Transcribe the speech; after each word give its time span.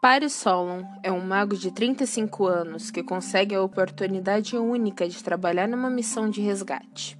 Paris 0.00 0.32
Solon 0.32 0.84
é 1.02 1.10
um 1.10 1.20
mago 1.20 1.56
de 1.56 1.72
35 1.72 2.46
anos 2.46 2.88
que 2.88 3.02
consegue 3.02 3.56
a 3.56 3.62
oportunidade 3.62 4.56
única 4.56 5.08
de 5.08 5.24
trabalhar 5.24 5.66
numa 5.66 5.90
missão 5.90 6.30
de 6.30 6.40
resgate. 6.40 7.18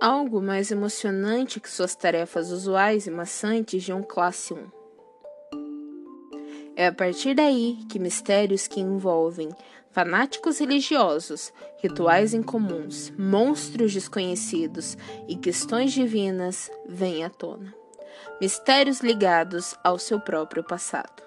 Algo 0.00 0.42
mais 0.42 0.72
emocionante 0.72 1.60
que 1.60 1.70
suas 1.70 1.94
tarefas 1.94 2.50
usuais 2.50 3.06
e 3.06 3.12
maçantes 3.12 3.84
de 3.84 3.92
um 3.92 4.02
classe 4.02 4.52
1. 4.52 4.66
É 6.74 6.88
a 6.88 6.92
partir 6.92 7.32
daí 7.32 7.78
que 7.88 8.00
mistérios 8.00 8.66
que 8.66 8.80
envolvem 8.80 9.50
fanáticos 9.92 10.58
religiosos, 10.58 11.52
rituais 11.80 12.34
incomuns, 12.34 13.12
monstros 13.16 13.92
desconhecidos 13.92 14.98
e 15.28 15.36
questões 15.36 15.92
divinas 15.92 16.68
vêm 16.88 17.22
à 17.22 17.30
tona. 17.30 17.72
Mistérios 18.40 18.98
ligados 18.98 19.76
ao 19.84 19.96
seu 19.96 20.18
próprio 20.18 20.64
passado. 20.64 21.23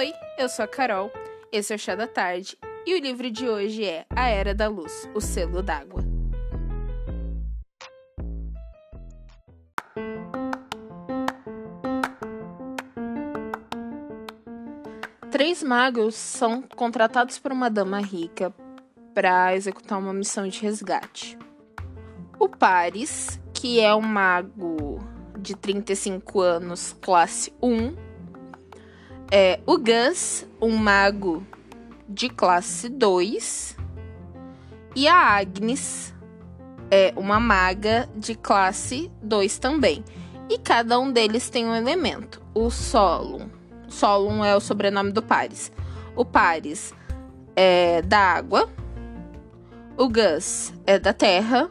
Oi, 0.00 0.14
eu 0.38 0.48
sou 0.48 0.64
a 0.64 0.66
Carol, 0.66 1.12
esse 1.52 1.74
é 1.74 1.76
o 1.76 1.78
Chá 1.78 1.94
da 1.94 2.06
Tarde 2.06 2.56
e 2.86 2.94
o 2.94 2.98
livro 2.98 3.30
de 3.30 3.46
hoje 3.46 3.84
é 3.84 4.06
A 4.08 4.28
Era 4.28 4.54
da 4.54 4.66
Luz, 4.66 5.06
o 5.14 5.20
Selo 5.20 5.62
d'Água. 5.62 6.02
Três 15.30 15.62
magos 15.62 16.14
são 16.14 16.62
contratados 16.62 17.38
por 17.38 17.52
uma 17.52 17.68
dama 17.68 18.00
rica 18.00 18.54
para 19.12 19.54
executar 19.54 19.98
uma 19.98 20.14
missão 20.14 20.48
de 20.48 20.62
resgate. 20.62 21.36
O 22.38 22.48
Paris, 22.48 23.38
que 23.52 23.78
é 23.78 23.94
um 23.94 24.00
mago 24.00 24.98
de 25.38 25.54
35 25.54 26.40
anos, 26.40 26.96
classe 27.02 27.52
1, 27.62 28.08
é 29.30 29.60
o 29.64 29.78
Gus, 29.78 30.46
um 30.60 30.76
mago 30.76 31.46
de 32.08 32.28
classe 32.28 32.88
2, 32.88 33.76
e 34.96 35.06
a 35.06 35.36
Agnes 35.36 36.12
é 36.90 37.12
uma 37.16 37.38
maga 37.38 38.08
de 38.16 38.34
classe 38.34 39.10
2 39.22 39.58
também. 39.58 40.04
E 40.48 40.58
cada 40.58 40.98
um 40.98 41.12
deles 41.12 41.48
tem 41.48 41.64
um 41.64 41.74
elemento. 41.74 42.42
O 42.52 42.70
Solon. 42.70 43.46
Solon 43.88 44.44
é 44.44 44.56
o 44.56 44.60
sobrenome 44.60 45.12
do 45.12 45.22
Paris. 45.22 45.70
O 46.16 46.24
Paris 46.24 46.92
é 47.54 48.02
da 48.02 48.18
água. 48.18 48.68
O 49.96 50.08
Gus 50.08 50.74
é 50.84 50.98
da 50.98 51.12
terra. 51.12 51.70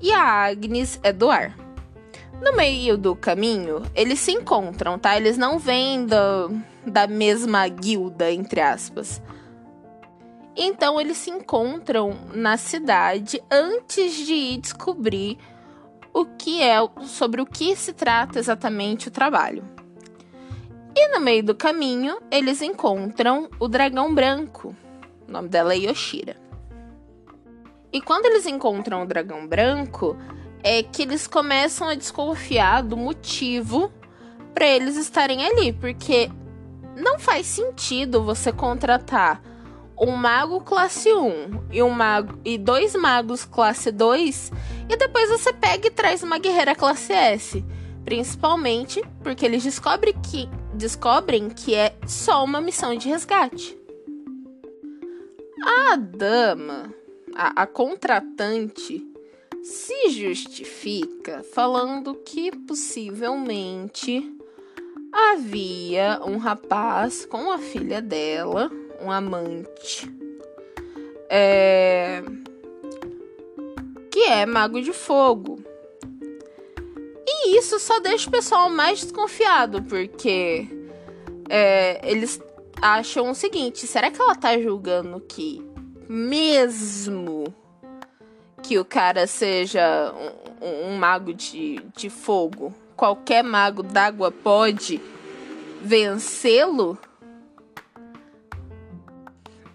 E 0.00 0.10
a 0.10 0.46
Agnes 0.46 0.98
é 1.02 1.12
do 1.12 1.30
ar. 1.30 1.54
No 2.42 2.56
meio 2.56 2.96
do 2.96 3.14
caminho, 3.14 3.82
eles 3.94 4.20
se 4.20 4.32
encontram, 4.32 4.98
tá? 4.98 5.16
Eles 5.16 5.36
não 5.36 5.58
vêm 5.58 6.06
do 6.06 6.50
da 6.86 7.06
mesma 7.06 7.66
guilda, 7.68 8.30
entre 8.30 8.60
aspas. 8.60 9.22
Então 10.56 11.00
eles 11.00 11.16
se 11.16 11.30
encontram 11.30 12.16
na 12.32 12.56
cidade 12.56 13.42
antes 13.50 14.14
de 14.14 14.34
ir 14.34 14.58
descobrir 14.58 15.38
o 16.12 16.24
que 16.24 16.62
é 16.62 16.76
sobre 17.02 17.42
o 17.42 17.46
que 17.46 17.74
se 17.74 17.92
trata 17.92 18.38
exatamente 18.38 19.08
o 19.08 19.10
trabalho. 19.10 19.64
E 20.96 21.08
no 21.08 21.20
meio 21.20 21.42
do 21.42 21.56
caminho, 21.56 22.18
eles 22.30 22.62
encontram 22.62 23.50
o 23.58 23.66
dragão 23.66 24.14
branco. 24.14 24.74
O 25.28 25.32
nome 25.32 25.48
dela 25.48 25.74
é 25.74 25.78
Yoshira. 25.78 26.36
E 27.92 28.00
quando 28.00 28.26
eles 28.26 28.46
encontram 28.46 29.02
o 29.02 29.06
dragão 29.06 29.46
branco, 29.46 30.16
é 30.62 30.84
que 30.84 31.02
eles 31.02 31.26
começam 31.26 31.88
a 31.88 31.94
desconfiar 31.96 32.82
do 32.82 32.96
motivo 32.96 33.92
para 34.54 34.66
eles 34.68 34.96
estarem 34.96 35.44
ali, 35.44 35.72
porque 35.72 36.30
não 36.96 37.18
faz 37.18 37.46
sentido 37.46 38.22
você 38.22 38.52
contratar 38.52 39.42
um 39.98 40.12
mago 40.16 40.60
classe 40.60 41.12
1 41.12 41.68
e 41.70 41.82
um 41.82 41.90
mago 41.90 42.38
e 42.44 42.58
dois 42.58 42.94
magos 42.94 43.44
classe 43.44 43.90
2 43.92 44.52
e 44.88 44.96
depois 44.96 45.30
você 45.30 45.52
pega 45.52 45.86
e 45.86 45.90
traz 45.90 46.22
uma 46.22 46.38
guerreira 46.38 46.74
classe 46.74 47.12
S, 47.12 47.64
principalmente 48.04 49.02
porque 49.22 49.44
eles 49.46 49.62
descobrem 49.62 50.14
que 50.20 50.48
descobrem 50.74 51.48
que 51.48 51.74
é 51.74 51.96
só 52.06 52.44
uma 52.44 52.60
missão 52.60 52.96
de 52.96 53.08
resgate. 53.08 53.78
A 55.92 55.96
dama, 55.96 56.92
a, 57.34 57.62
a 57.62 57.66
contratante, 57.66 59.02
se 59.62 60.10
justifica 60.10 61.42
falando 61.54 62.14
que 62.14 62.50
possivelmente 62.66 64.36
havia 65.34 66.20
um 66.24 66.38
rapaz 66.38 67.26
com 67.26 67.50
a 67.50 67.58
filha 67.58 68.00
dela, 68.00 68.70
um 69.00 69.10
amante, 69.10 70.10
é, 71.28 72.22
que 74.10 74.20
é 74.20 74.46
mago 74.46 74.80
de 74.80 74.92
fogo. 74.92 75.62
E 77.26 77.58
isso 77.58 77.78
só 77.80 77.98
deixa 78.00 78.28
o 78.28 78.32
pessoal 78.32 78.70
mais 78.70 79.00
desconfiado, 79.00 79.82
porque 79.82 80.68
é, 81.48 82.00
eles 82.08 82.40
acham 82.80 83.30
o 83.30 83.34
seguinte: 83.34 83.86
será 83.86 84.10
que 84.10 84.20
ela 84.20 84.36
tá 84.36 84.58
julgando 84.58 85.20
que, 85.20 85.60
mesmo 86.08 87.44
que 88.62 88.78
o 88.78 88.84
cara 88.84 89.26
seja 89.26 90.14
um, 90.62 90.90
um 90.92 90.96
mago 90.96 91.34
de, 91.34 91.80
de 91.96 92.08
fogo, 92.08 92.72
qualquer 92.96 93.42
mago 93.42 93.82
d'água 93.82 94.30
pode 94.30 95.00
vencê-lo? 95.84 96.98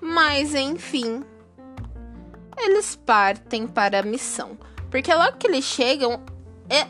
Mas 0.02 0.56
enfim, 0.56 1.24
eles 2.58 2.96
partem 2.96 3.68
para 3.68 4.00
a 4.00 4.04
missão. 4.04 4.58
Porque 4.90 5.14
logo 5.14 5.38
que 5.38 5.46
eles 5.46 5.64
chegam, 5.64 6.20
é, 6.68 6.88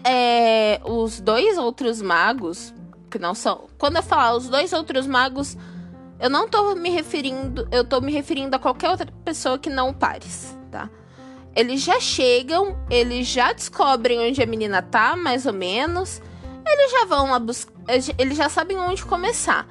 é, 0.75 0.81
os 0.85 1.19
dois 1.19 1.57
outros 1.57 2.01
magos, 2.01 2.73
que 3.11 3.19
não 3.19 3.35
são. 3.35 3.67
Quando 3.77 3.97
eu 3.97 4.03
falar 4.03 4.35
os 4.35 4.47
dois 4.47 4.71
outros 4.71 5.05
magos, 5.05 5.57
eu 6.17 6.29
não 6.29 6.47
tô 6.47 6.73
me 6.75 6.89
referindo. 6.89 7.67
Eu 7.71 7.83
tô 7.83 7.99
me 7.99 8.13
referindo 8.13 8.55
a 8.55 8.59
qualquer 8.59 8.89
outra 8.89 9.11
pessoa 9.25 9.59
que 9.59 9.69
não 9.69 9.93
Pares, 9.93 10.57
tá? 10.71 10.89
Eles 11.53 11.81
já 11.81 11.99
chegam, 11.99 12.77
eles 12.89 13.27
já 13.27 13.51
descobrem 13.51 14.29
onde 14.29 14.41
a 14.41 14.45
menina 14.45 14.81
tá, 14.81 15.17
mais 15.17 15.45
ou 15.45 15.51
menos. 15.51 16.21
Eles 16.71 16.91
já 16.91 17.05
vão 17.05 17.31
lá 17.31 17.39
buscar. 17.39 17.73
Eles 18.17 18.37
já 18.37 18.49
sabem 18.49 18.77
onde 18.77 19.05
começar. 19.05 19.67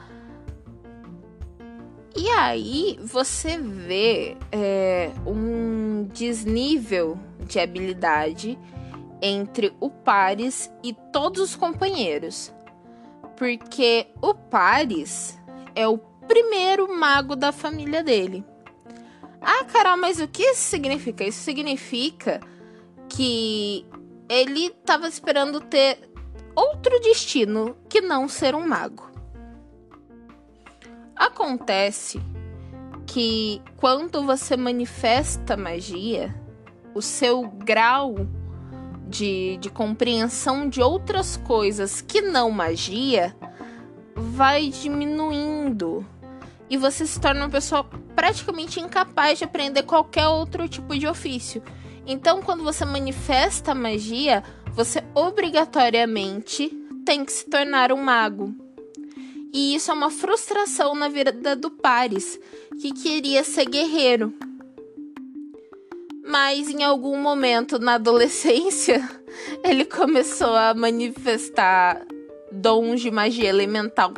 E 2.16 2.28
aí 2.30 2.98
você 3.02 3.58
vê 3.58 4.36
é, 4.50 5.12
um 5.24 6.08
desnível 6.12 7.18
de 7.46 7.60
habilidade 7.60 8.58
entre 9.22 9.72
o 9.80 9.88
Paris 9.88 10.70
e 10.82 10.92
todos 11.12 11.40
os 11.40 11.56
companheiros. 11.56 12.52
Porque 13.36 14.08
o 14.20 14.34
Paris 14.34 15.38
é 15.74 15.86
o 15.86 15.98
primeiro 16.26 16.92
mago 16.92 17.36
da 17.36 17.52
família 17.52 18.02
dele. 18.02 18.44
Ah, 19.40 19.64
Carol, 19.64 19.96
mas 19.96 20.20
o 20.20 20.26
que 20.26 20.42
isso 20.42 20.62
significa? 20.62 21.24
Isso 21.24 21.40
significa 21.40 22.40
que 23.08 23.86
ele 24.28 24.66
estava 24.66 25.06
esperando 25.08 25.60
ter 25.60 26.10
outro 26.58 26.98
destino 27.00 27.76
que 27.88 28.00
não 28.00 28.28
ser 28.28 28.54
um 28.54 28.66
mago. 28.66 29.08
Acontece 31.14 32.20
que 33.06 33.62
quando 33.76 34.24
você 34.24 34.56
manifesta 34.56 35.56
magia, 35.56 36.34
o 36.94 37.00
seu 37.00 37.42
grau 37.42 38.26
de, 39.06 39.56
de 39.58 39.70
compreensão 39.70 40.68
de 40.68 40.82
outras 40.82 41.36
coisas 41.36 42.00
que 42.00 42.20
não 42.20 42.50
magia 42.50 43.34
vai 44.16 44.68
diminuindo 44.68 46.04
e 46.68 46.76
você 46.76 47.06
se 47.06 47.20
torna 47.20 47.42
uma 47.42 47.50
pessoa 47.50 47.84
praticamente 48.16 48.80
incapaz 48.80 49.38
de 49.38 49.44
aprender 49.44 49.84
qualquer 49.84 50.26
outro 50.26 50.68
tipo 50.68 50.98
de 50.98 51.06
ofício. 51.06 51.62
Então, 52.06 52.42
quando 52.42 52.64
você 52.64 52.84
manifesta 52.84 53.74
magia, 53.74 54.42
você 54.78 55.02
obrigatoriamente 55.12 56.68
tem 57.04 57.24
que 57.24 57.32
se 57.32 57.44
tornar 57.46 57.90
um 57.90 57.96
mago. 57.96 58.54
E 59.52 59.74
isso 59.74 59.90
é 59.90 59.94
uma 59.94 60.08
frustração 60.08 60.94
na 60.94 61.08
vida 61.08 61.56
do 61.56 61.68
Paris, 61.68 62.38
que 62.80 62.92
queria 62.92 63.42
ser 63.42 63.64
guerreiro. 63.64 64.32
Mas 66.24 66.68
em 66.68 66.84
algum 66.84 67.16
momento 67.20 67.80
na 67.80 67.94
adolescência, 67.94 69.02
ele 69.64 69.84
começou 69.84 70.54
a 70.54 70.72
manifestar 70.74 72.06
dons 72.52 73.00
de 73.00 73.10
magia 73.10 73.48
elemental 73.48 74.14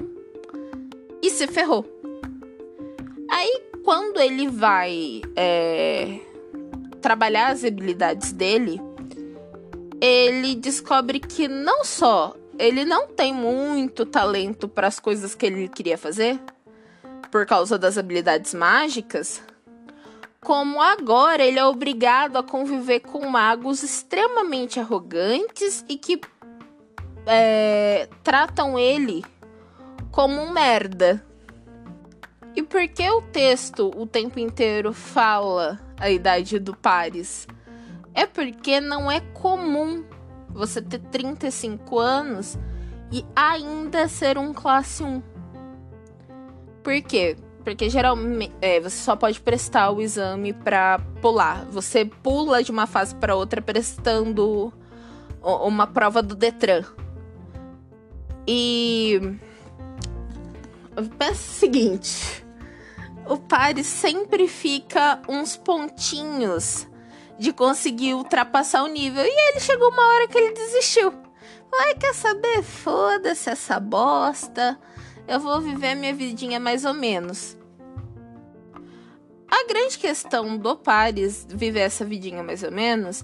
e 1.23 1.31
se 1.31 1.47
ferrou. 1.47 1.87
Aí, 3.31 3.63
quando 3.83 4.21
ele 4.21 4.47
vai 4.47 5.23
é, 5.35 6.21
trabalhar 7.01 7.49
as 7.49 7.65
habilidades 7.65 8.33
dele, 8.33 8.79
ele 10.01 10.55
descobre 10.55 11.21
que 11.21 11.47
não 11.47 11.85
só 11.85 12.35
ele 12.61 12.85
não 12.85 13.09
tem 13.09 13.33
muito 13.33 14.05
talento 14.05 14.69
para 14.69 14.87
as 14.87 15.01
coisas 15.01 15.35
que 15.35 15.47
ele 15.47 15.67
queria 15.67 15.97
fazer, 15.97 16.39
por 17.31 17.47
causa 17.47 17.79
das 17.79 17.97
habilidades 17.97 18.53
mágicas, 18.53 19.43
como 20.43 20.81
agora 20.81 21.43
ele 21.43 21.59
é 21.59 21.65
obrigado 21.65 22.37
a 22.37 22.43
conviver 22.43 23.01
com 23.01 23.27
magos 23.27 23.83
extremamente 23.83 24.79
arrogantes 24.79 25.85
e 25.89 25.97
que 25.97 26.21
é, 27.27 28.09
tratam 28.23 28.79
ele 28.79 29.25
como 30.11 30.41
um 30.41 30.51
merda. 30.51 31.25
E 32.55 32.63
por 32.63 32.87
que 32.89 33.09
o 33.09 33.23
texto 33.23 33.91
o 33.97 34.07
tempo 34.07 34.39
inteiro 34.39 34.93
fala 34.93 35.81
a 35.99 36.11
idade 36.11 36.59
do 36.59 36.75
Paris? 36.75 37.47
É 38.15 38.27
porque 38.27 38.81
não 38.81 39.11
é 39.11 39.21
comum 39.21 40.05
você 40.49 40.83
ter 40.83 40.99
35 40.99 41.99
anos 41.99 42.59
e 43.13 43.25
ainda 43.35 44.09
ser 44.09 44.39
um 44.39 44.53
classe 44.53 45.03
1. 45.03 45.23
Por 46.83 47.03
quê? 47.03 47.37
Porque 47.63 47.91
geralmente 47.91 48.53
é, 48.61 48.81
você 48.81 48.97
só 48.97 49.15
pode 49.15 49.41
prestar 49.41 49.91
o 49.91 50.01
exame 50.01 50.53
para 50.53 50.99
pular. 51.21 51.65
Você 51.67 52.05
pula 52.05 52.63
de 52.63 52.71
uma 52.71 52.87
fase 52.87 53.15
para 53.15 53.37
outra 53.37 53.61
prestando 53.61 54.73
uma 55.43 55.87
prova 55.87 56.23
do 56.23 56.35
Detran. 56.35 56.85
E 58.47 59.39
pensa 61.19 61.33
o 61.33 61.35
seguinte: 61.35 62.45
o 63.27 63.37
Paris 63.37 63.87
sempre 63.87 64.49
fica 64.49 65.21
uns 65.29 65.57
pontinhos 65.57 66.90
de 67.41 67.55
conseguir 67.55 68.13
ultrapassar 68.13 68.85
o 68.85 68.87
nível. 68.87 69.25
E 69.25 69.49
ele 69.49 69.61
chegou 69.61 69.89
uma 69.89 70.07
hora 70.07 70.29
que 70.29 70.37
ele 70.37 70.53
desistiu. 70.53 71.11
Ai, 71.73 71.95
quer 71.95 72.15
saber? 72.15 72.63
Foda-se 72.63 73.49
essa 73.49 73.81
bosta. 73.81 74.79
Eu 75.27 75.41
vou 75.41 75.59
viver 75.59 75.95
minha 75.95 76.13
vidinha 76.13 76.61
mais 76.61 76.85
ou 76.85 76.93
menos. 76.93 77.57
A 79.51 79.67
grande 79.67 79.99
questão 79.99 80.59
do 80.59 80.77
Paris 80.77 81.47
viver 81.49 81.81
essa 81.81 82.05
vidinha 82.05 82.43
mais 82.43 82.63
ou 82.63 82.71
menos 82.71 83.23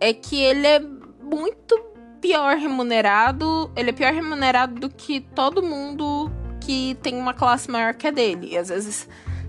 é 0.00 0.14
que 0.14 0.40
ele 0.40 0.66
é 0.66 0.80
muito 0.80 1.78
pior 2.22 2.56
remunerado. 2.56 3.70
Ele 3.76 3.90
é 3.90 3.92
pior 3.92 4.14
remunerado 4.14 4.80
do 4.80 4.88
que 4.88 5.20
todo 5.20 5.62
mundo 5.62 6.32
que 6.58 6.96
tem 7.02 7.14
uma 7.18 7.34
classe 7.34 7.70
maior 7.70 7.92
que 7.92 8.06
a 8.06 8.10
dele. 8.10 8.48
E 8.52 8.56
às 8.56 8.70
vezes, 8.70 9.06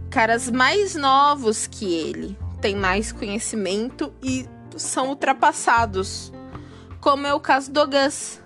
caras 0.10 0.52
mais 0.52 0.94
novos 0.94 1.66
que 1.68 1.86
ele 1.86 2.49
têm 2.62 2.76
mais 2.76 3.12
conhecimento 3.12 4.14
e 4.22 4.48
são 4.78 5.10
ultrapassados. 5.10 6.32
Como 7.02 7.26
é 7.26 7.34
o 7.34 7.40
caso 7.40 7.72
do 7.72 7.86
Gus. 7.88 8.40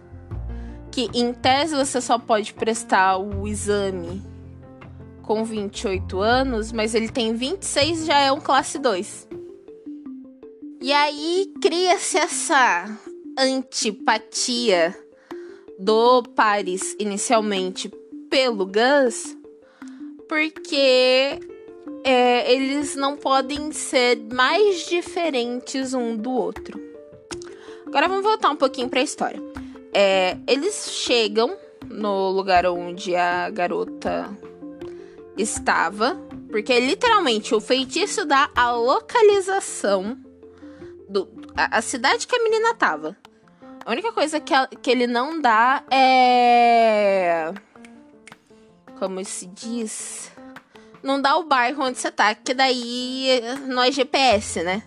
Que 0.92 1.10
em 1.14 1.34
tese 1.34 1.76
você 1.76 2.00
só 2.00 2.20
pode 2.20 2.54
prestar 2.54 3.18
o 3.18 3.48
exame 3.48 4.22
com 5.24 5.44
28 5.44 6.20
anos, 6.20 6.72
mas 6.72 6.94
ele 6.94 7.10
tem 7.10 7.34
26 7.34 8.06
já 8.06 8.20
é 8.20 8.32
um 8.32 8.40
classe 8.40 8.78
2. 8.78 9.28
E 10.82 10.92
aí 10.92 11.52
cria-se 11.62 12.18
essa 12.18 12.86
antipatia 13.40 14.94
do 15.80 16.22
Paris 16.24 16.96
inicialmente 17.00 17.90
pelo 18.30 18.66
Gus, 18.66 19.36
porque 20.28 21.40
é, 22.04 22.52
eles 22.52 22.96
não 22.96 23.16
podem 23.16 23.72
ser 23.72 24.18
mais 24.32 24.86
diferentes 24.88 25.94
um 25.94 26.16
do 26.16 26.32
outro. 26.32 26.80
Agora 27.86 28.08
vamos 28.08 28.24
voltar 28.24 28.50
um 28.50 28.56
pouquinho 28.56 28.90
para 28.90 29.00
a 29.00 29.04
história. 29.04 29.42
É, 29.94 30.38
eles 30.48 30.90
chegam 30.92 31.56
no 31.90 32.30
lugar 32.30 32.66
onde 32.66 33.16
a 33.16 33.50
garota 33.50 34.30
estava, 35.38 36.16
porque 36.50 36.80
literalmente 36.80 37.54
o 37.54 37.62
feitiço 37.62 38.26
dá 38.26 38.50
a 38.56 38.72
localização 38.72 40.18
do 41.08 41.28
a, 41.56 41.78
a 41.78 41.82
cidade 41.82 42.26
que 42.28 42.36
a 42.36 42.44
menina 42.44 42.74
tava. 42.74 43.16
A 43.86 43.92
única 43.92 44.12
coisa 44.12 44.40
que, 44.40 44.54
a, 44.54 44.68
que 44.68 44.90
ele 44.90 45.06
não 45.06 45.40
dá 45.40 45.84
é 45.92 47.54
como 49.04 49.24
se 49.26 49.48
diz, 49.48 50.32
não 51.04 51.22
dá 51.22 51.36
o 51.36 51.44
bairro 51.44 51.84
onde 51.84 52.00
você 52.00 52.10
tá, 52.10 52.34
que 52.34 52.54
daí 52.54 53.42
não 53.68 53.84
é 53.84 53.92
GPS, 53.92 54.64
né? 54.64 54.82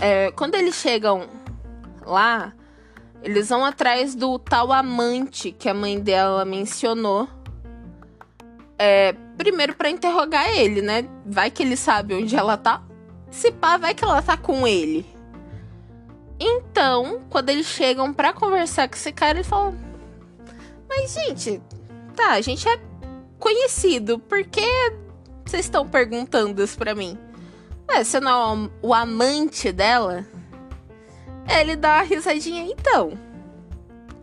É, 0.00 0.30
quando 0.30 0.54
eles 0.54 0.76
chegam 0.76 1.28
lá, 2.06 2.52
eles 3.22 3.48
vão 3.48 3.64
atrás 3.64 4.14
do 4.14 4.38
tal 4.38 4.72
amante 4.72 5.50
que 5.50 5.68
a 5.68 5.74
mãe 5.74 5.98
dela 5.98 6.44
mencionou. 6.44 7.28
É, 8.78 9.12
primeiro 9.36 9.74
para 9.74 9.90
interrogar 9.90 10.48
ele, 10.56 10.80
né? 10.80 11.04
Vai 11.26 11.50
que 11.50 11.64
ele 11.64 11.76
sabe 11.76 12.14
onde 12.14 12.36
ela 12.36 12.56
tá. 12.56 12.82
Se 13.28 13.50
pá, 13.50 13.76
vai 13.76 13.94
que 13.94 14.04
ela 14.04 14.22
tá 14.22 14.36
com 14.36 14.66
ele. 14.66 15.04
Então, 16.38 17.20
quando 17.28 17.50
eles 17.50 17.66
chegam 17.66 18.14
para 18.14 18.32
conversar 18.32 18.88
com 18.88 18.94
esse 18.94 19.10
cara, 19.10 19.38
ele 19.38 19.44
fala: 19.44 19.74
Mas, 20.88 21.12
gente, 21.12 21.60
tá, 22.14 22.34
a 22.34 22.40
gente 22.40 22.68
é 22.68 22.80
conhecido, 23.40 24.20
por 24.20 24.44
que 24.44 24.62
vocês 25.48 25.64
estão 25.64 25.88
perguntando 25.88 26.62
isso 26.62 26.76
pra 26.76 26.94
mim? 26.94 27.18
É, 27.88 28.04
você 28.04 28.20
não 28.20 28.30
é 28.30 28.70
o 28.82 28.92
amante 28.92 29.72
dela? 29.72 30.26
Ele 31.48 31.74
dá 31.74 31.96
uma 31.96 32.02
risadinha, 32.02 32.70
então. 32.70 33.18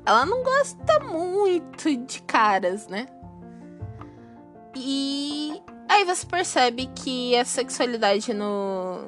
Ela 0.05 0.25
não 0.25 0.43
gosta 0.43 0.99
muito 0.99 1.95
de 1.97 2.21
caras, 2.21 2.87
né? 2.87 3.07
E 4.75 5.59
aí 5.89 6.05
você 6.05 6.27
percebe 6.27 6.87
que 6.93 7.35
a 7.35 7.43
sexualidade 7.43 8.31
no, 8.31 9.07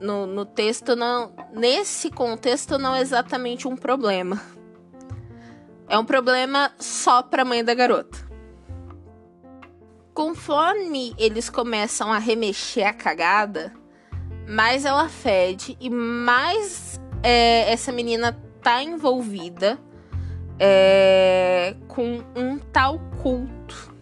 no, 0.00 0.26
no 0.26 0.44
texto 0.44 0.96
não. 0.96 1.32
Nesse 1.52 2.10
contexto 2.10 2.76
não 2.76 2.92
é 2.94 3.00
exatamente 3.00 3.68
um 3.68 3.76
problema. 3.76 4.42
É 5.88 5.96
um 5.96 6.04
problema 6.04 6.72
só 6.78 7.22
pra 7.22 7.44
mãe 7.44 7.62
da 7.62 7.74
garota. 7.74 8.23
Conforme 10.14 11.12
eles 11.18 11.50
começam 11.50 12.12
a 12.12 12.18
remexer 12.18 12.86
a 12.86 12.92
cagada, 12.92 13.72
mais 14.48 14.84
ela 14.84 15.08
fede 15.08 15.76
e 15.80 15.90
mais 15.90 17.00
é, 17.20 17.72
essa 17.72 17.90
menina 17.90 18.32
tá 18.62 18.80
envolvida 18.80 19.76
é, 20.56 21.74
com 21.88 22.22
um 22.36 22.58
tal 22.58 23.00
culto 23.20 23.92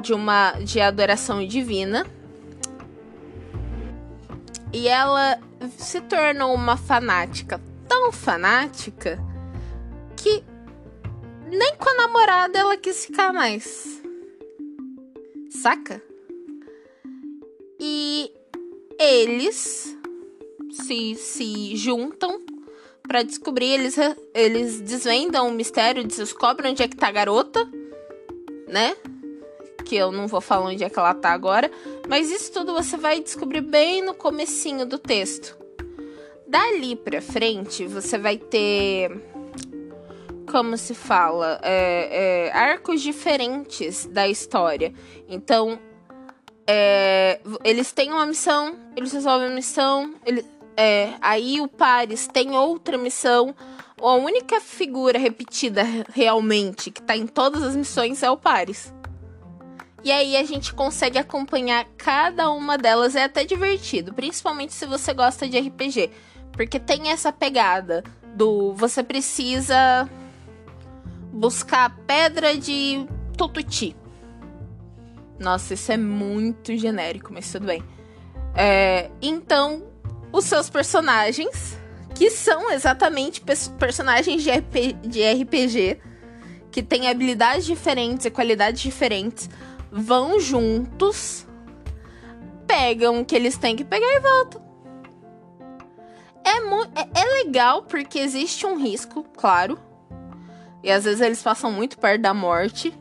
de 0.00 0.14
uma 0.14 0.52
de 0.52 0.80
adoração 0.80 1.46
divina. 1.46 2.06
E 4.72 4.88
ela 4.88 5.38
se 5.76 6.00
tornou 6.00 6.54
uma 6.54 6.78
fanática 6.78 7.60
tão 7.86 8.10
fanática 8.10 9.22
que 10.16 10.42
nem 11.46 11.76
com 11.76 11.90
a 11.90 12.06
namorada 12.06 12.58
ela 12.58 12.76
quis 12.78 13.04
ficar 13.04 13.34
mais 13.34 14.05
saca? 15.66 16.00
E 17.80 18.30
eles 19.00 19.98
se, 20.70 21.16
se 21.16 21.74
juntam 21.74 22.40
para 23.02 23.24
descobrir, 23.24 23.72
eles, 23.72 23.96
eles 24.32 24.80
desvendam 24.80 25.48
o 25.48 25.52
mistério, 25.52 26.04
descobrem 26.04 26.70
onde 26.70 26.84
é 26.84 26.88
que 26.88 26.96
tá 26.96 27.08
a 27.08 27.12
garota, 27.12 27.68
né? 28.68 28.96
Que 29.84 29.96
eu 29.96 30.12
não 30.12 30.28
vou 30.28 30.40
falar 30.40 30.66
onde 30.66 30.84
é 30.84 30.88
que 30.88 30.98
ela 31.00 31.14
tá 31.14 31.30
agora, 31.30 31.68
mas 32.08 32.30
isso 32.30 32.52
tudo 32.52 32.72
você 32.72 32.96
vai 32.96 33.20
descobrir 33.20 33.62
bem 33.62 34.04
no 34.04 34.14
comecinho 34.14 34.86
do 34.86 35.00
texto. 35.00 35.58
Dali 36.46 36.94
pra 36.94 37.20
frente, 37.20 37.88
você 37.88 38.16
vai 38.16 38.38
ter 38.38 39.10
como 40.56 40.74
se 40.78 40.94
fala, 40.94 41.60
é, 41.62 42.46
é, 42.48 42.50
arcos 42.56 43.02
diferentes 43.02 44.06
da 44.06 44.26
história. 44.26 44.90
Então, 45.28 45.78
é, 46.66 47.38
eles 47.62 47.92
têm 47.92 48.10
uma 48.10 48.24
missão, 48.24 48.74
eles 48.96 49.12
resolvem 49.12 49.48
a 49.48 49.50
missão, 49.50 50.14
ele, 50.24 50.42
é, 50.74 51.12
aí 51.20 51.60
o 51.60 51.68
Paris 51.68 52.26
tem 52.26 52.52
outra 52.52 52.96
missão. 52.96 53.54
A 54.00 54.14
única 54.14 54.58
figura 54.58 55.18
repetida 55.18 55.82
realmente 56.14 56.90
que 56.90 57.02
tá 57.02 57.14
em 57.14 57.26
todas 57.26 57.62
as 57.62 57.76
missões 57.76 58.22
é 58.22 58.30
o 58.30 58.36
Paris. 58.38 58.94
E 60.02 60.10
aí 60.10 60.38
a 60.38 60.44
gente 60.44 60.72
consegue 60.72 61.18
acompanhar 61.18 61.84
cada 61.98 62.50
uma 62.50 62.78
delas, 62.78 63.14
é 63.14 63.24
até 63.24 63.44
divertido, 63.44 64.14
principalmente 64.14 64.72
se 64.72 64.86
você 64.86 65.12
gosta 65.12 65.46
de 65.46 65.58
RPG, 65.58 66.10
porque 66.50 66.80
tem 66.80 67.10
essa 67.10 67.30
pegada 67.30 68.02
do 68.34 68.72
você 68.72 69.02
precisa 69.02 70.08
buscar 71.32 71.96
pedra 72.06 72.56
de 72.56 73.06
Tututi. 73.36 73.96
Nossa, 75.38 75.74
isso 75.74 75.92
é 75.92 75.96
muito 75.96 76.76
genérico, 76.76 77.32
mas 77.32 77.50
tudo 77.50 77.66
bem. 77.66 77.82
É, 78.54 79.10
então, 79.20 79.84
os 80.32 80.44
seus 80.44 80.70
personagens 80.70 81.78
que 82.14 82.30
são 82.30 82.70
exatamente 82.70 83.42
personagens 83.78 84.42
de, 84.42 84.50
RP, 84.50 84.94
de 85.06 85.22
RPG 85.22 86.00
que 86.70 86.82
têm 86.82 87.08
habilidades 87.08 87.66
diferentes 87.66 88.24
e 88.24 88.30
qualidades 88.30 88.80
diferentes, 88.80 89.50
vão 89.90 90.40
juntos, 90.40 91.46
pegam 92.66 93.20
o 93.20 93.24
que 93.24 93.36
eles 93.36 93.56
têm 93.58 93.76
que 93.76 93.84
pegar 93.84 94.06
e 94.06 94.20
voltam. 94.20 94.66
É, 96.44 96.58
é, 97.00 97.22
é 97.22 97.44
legal 97.44 97.82
porque 97.82 98.18
existe 98.18 98.64
um 98.64 98.78
risco, 98.78 99.24
claro. 99.36 99.78
E 100.82 100.90
às 100.90 101.04
vezes 101.04 101.20
eles 101.20 101.42
passam 101.42 101.70
muito 101.70 101.98
perto 101.98 102.22
da 102.22 102.34
morte. 102.34 102.94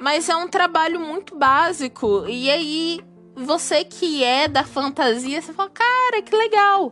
Mas 0.00 0.28
é 0.28 0.36
um 0.36 0.48
trabalho 0.48 0.98
muito 0.98 1.36
básico. 1.36 2.24
E 2.26 2.50
aí, 2.50 3.00
você 3.34 3.84
que 3.84 4.24
é 4.24 4.48
da 4.48 4.64
fantasia, 4.64 5.40
você 5.42 5.52
fala, 5.52 5.70
cara, 5.70 6.22
que 6.22 6.34
legal. 6.34 6.90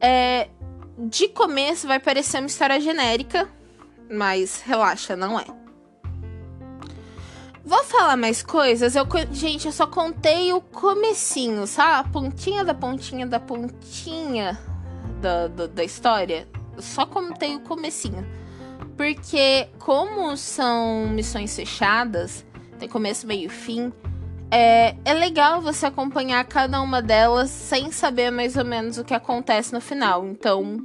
É, 0.00 0.48
de 0.98 1.28
começo 1.28 1.86
vai 1.86 2.00
parecer 2.00 2.38
uma 2.38 2.46
história 2.46 2.80
genérica, 2.80 3.48
mas 4.10 4.62
relaxa, 4.62 5.14
não 5.14 5.38
é. 5.38 5.44
Vou 7.64 7.82
falar 7.82 8.16
mais 8.16 8.42
coisas. 8.44 8.94
Eu, 8.94 9.06
gente, 9.32 9.66
eu 9.66 9.72
só 9.72 9.88
contei 9.88 10.52
o 10.52 10.60
comecinho, 10.60 11.66
sabe? 11.66 12.08
A 12.08 12.12
pontinha 12.12 12.64
da 12.64 12.72
pontinha 12.72 13.26
da 13.26 13.40
pontinha 13.40 14.56
da, 15.20 15.48
da, 15.48 15.66
da 15.66 15.82
história. 15.82 16.48
Eu 16.76 16.80
só 16.80 17.04
contei 17.04 17.56
o 17.56 17.60
comecinho. 17.60 18.24
Porque 18.96 19.68
como 19.78 20.36
são 20.36 21.08
missões 21.08 21.54
fechadas, 21.54 22.44
tem 22.78 22.88
começo, 22.88 23.26
meio 23.26 23.46
e 23.46 23.48
fim, 23.48 23.92
é, 24.50 24.94
é 25.04 25.14
legal 25.14 25.60
você 25.60 25.86
acompanhar 25.86 26.44
cada 26.44 26.80
uma 26.80 27.02
delas 27.02 27.50
sem 27.50 27.90
saber 27.90 28.30
mais 28.30 28.56
ou 28.56 28.64
menos 28.64 28.96
o 28.98 29.04
que 29.04 29.14
acontece 29.14 29.72
no 29.72 29.80
final. 29.80 30.26
Então, 30.26 30.78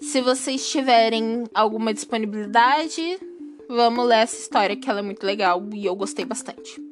se 0.00 0.20
vocês 0.20 0.68
tiverem 0.70 1.44
alguma 1.52 1.92
disponibilidade, 1.92 3.18
vamos 3.68 4.06
ler 4.06 4.18
essa 4.18 4.36
história 4.36 4.76
que 4.76 4.88
ela 4.88 5.00
é 5.00 5.02
muito 5.02 5.24
legal 5.24 5.68
e 5.74 5.84
eu 5.84 5.94
gostei 5.94 6.24
bastante. 6.24 6.87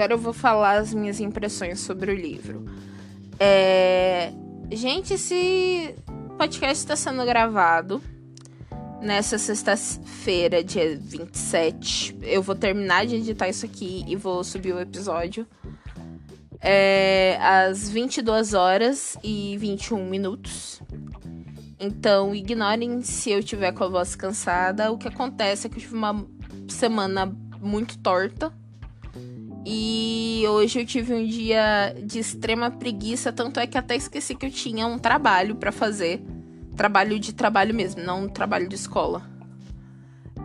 Agora 0.00 0.14
eu 0.14 0.18
vou 0.18 0.32
falar 0.32 0.78
as 0.78 0.94
minhas 0.94 1.20
impressões 1.20 1.78
sobre 1.80 2.10
o 2.10 2.14
livro. 2.14 2.64
É... 3.38 4.32
Gente, 4.72 5.12
esse 5.12 5.94
podcast 6.38 6.82
está 6.82 6.96
sendo 6.96 7.22
gravado 7.26 8.02
nessa 9.02 9.36
sexta-feira, 9.36 10.64
dia 10.64 10.98
27. 10.98 12.16
Eu 12.22 12.42
vou 12.42 12.54
terminar 12.54 13.04
de 13.04 13.16
editar 13.16 13.48
isso 13.50 13.66
aqui 13.66 14.02
e 14.08 14.16
vou 14.16 14.42
subir 14.42 14.72
o 14.72 14.80
episódio. 14.80 15.46
É, 16.62 17.38
às 17.40 17.90
22 17.90 18.54
horas 18.54 19.18
e 19.22 19.54
21 19.58 20.08
minutos. 20.08 20.80
Então, 21.78 22.34
ignorem 22.34 23.02
se 23.02 23.30
eu 23.30 23.42
tiver 23.42 23.72
com 23.72 23.84
a 23.84 23.88
voz 23.88 24.14
cansada. 24.14 24.90
O 24.90 24.96
que 24.96 25.08
acontece 25.08 25.66
é 25.66 25.70
que 25.70 25.76
eu 25.76 25.80
tive 25.80 25.94
uma 25.94 26.26
semana 26.68 27.30
muito 27.60 27.98
torta. 27.98 28.50
E 29.64 30.42
hoje 30.48 30.80
eu 30.80 30.86
tive 30.86 31.12
um 31.14 31.26
dia 31.26 31.94
de 32.02 32.18
extrema 32.18 32.70
preguiça, 32.70 33.30
tanto 33.32 33.60
é 33.60 33.66
que 33.66 33.76
até 33.76 33.94
esqueci 33.94 34.34
que 34.34 34.46
eu 34.46 34.50
tinha 34.50 34.86
um 34.86 34.98
trabalho 34.98 35.54
para 35.54 35.70
fazer 35.70 36.22
trabalho 36.76 37.18
de 37.18 37.34
trabalho 37.34 37.74
mesmo, 37.74 38.02
não 38.02 38.26
trabalho 38.26 38.66
de 38.66 38.74
escola. 38.74 39.22